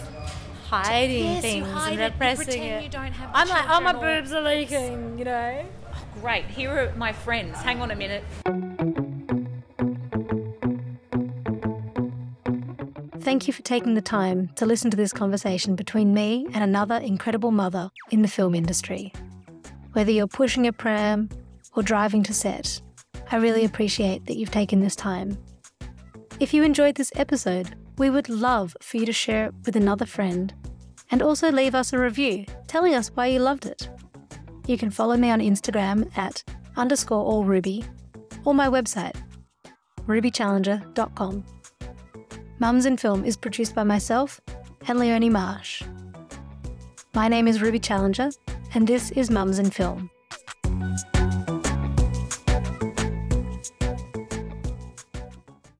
Hiding 0.67 1.23
Yes, 1.25 1.35
you 1.35 1.41
things 1.41 1.67
hide 1.67 1.91
and 1.91 2.01
it, 2.01 2.05
you 2.05 2.09
repressing 2.09 2.45
pretend 2.45 2.63
it. 2.63 2.83
you 2.85 2.89
don't 2.89 3.11
have 3.11 3.29
I'm 3.35 3.47
like, 3.47 3.65
oh, 3.69 3.81
my 3.81 3.93
boobs 3.93 4.33
are 4.33 4.41
leaking, 4.41 5.19
you 5.19 5.23
know? 5.23 5.63
Oh, 5.93 6.03
great. 6.19 6.45
Here 6.45 6.71
are 6.71 6.95
my 6.95 7.13
friends. 7.13 7.55
Hang 7.57 7.81
on 7.83 7.91
a 7.91 7.95
minute. 7.95 8.23
Thank 13.19 13.45
you 13.45 13.53
for 13.53 13.61
taking 13.61 13.93
the 13.93 14.01
time 14.01 14.49
to 14.55 14.65
listen 14.65 14.89
to 14.89 14.97
this 14.97 15.13
conversation 15.13 15.75
between 15.75 16.15
me 16.15 16.47
and 16.53 16.63
another 16.63 16.95
incredible 16.95 17.51
mother 17.51 17.91
in 18.09 18.23
the 18.23 18.27
film 18.27 18.55
industry. 18.55 19.13
Whether 19.93 20.11
you're 20.11 20.25
pushing 20.27 20.65
a 20.65 20.73
pram 20.73 21.29
or 21.75 21.83
driving 21.83 22.23
to 22.23 22.33
set, 22.33 22.81
I 23.31 23.37
really 23.37 23.65
appreciate 23.65 24.25
that 24.25 24.37
you've 24.37 24.51
taken 24.51 24.79
this 24.81 24.95
time. 24.95 25.37
If 26.39 26.53
you 26.53 26.63
enjoyed 26.63 26.95
this 26.95 27.11
episode, 27.15 27.75
we 27.97 28.09
would 28.09 28.29
love 28.29 28.75
for 28.81 28.97
you 28.97 29.05
to 29.05 29.13
share 29.13 29.47
it 29.47 29.53
with 29.65 29.75
another 29.75 30.05
friend 30.05 30.53
And 31.11 31.21
also 31.21 31.51
leave 31.51 31.75
us 31.75 31.93
a 31.93 31.99
review 31.99 32.45
telling 32.67 32.95
us 32.95 33.09
why 33.09 33.27
you 33.27 33.39
loved 33.39 33.65
it. 33.65 33.89
You 34.67 34.77
can 34.77 34.89
follow 34.89 35.15
me 35.15 35.29
on 35.29 35.39
Instagram 35.39 36.09
at 36.17 36.43
underscore 36.75 37.23
allruby 37.23 37.85
or 38.43 38.53
my 38.53 38.67
website, 38.67 39.15
rubychallenger.com. 40.07 41.43
Mums 42.59 42.85
in 42.85 42.97
Film 42.97 43.23
is 43.23 43.37
produced 43.37 43.75
by 43.75 43.83
myself 43.83 44.41
and 44.87 44.99
Leonie 44.99 45.29
Marsh. 45.29 45.83
My 47.13 47.27
name 47.27 47.47
is 47.47 47.61
Ruby 47.61 47.79
Challenger, 47.79 48.29
and 48.73 48.87
this 48.87 49.11
is 49.11 49.29
Mums 49.29 49.59
in 49.59 49.69
Film. 49.69 50.09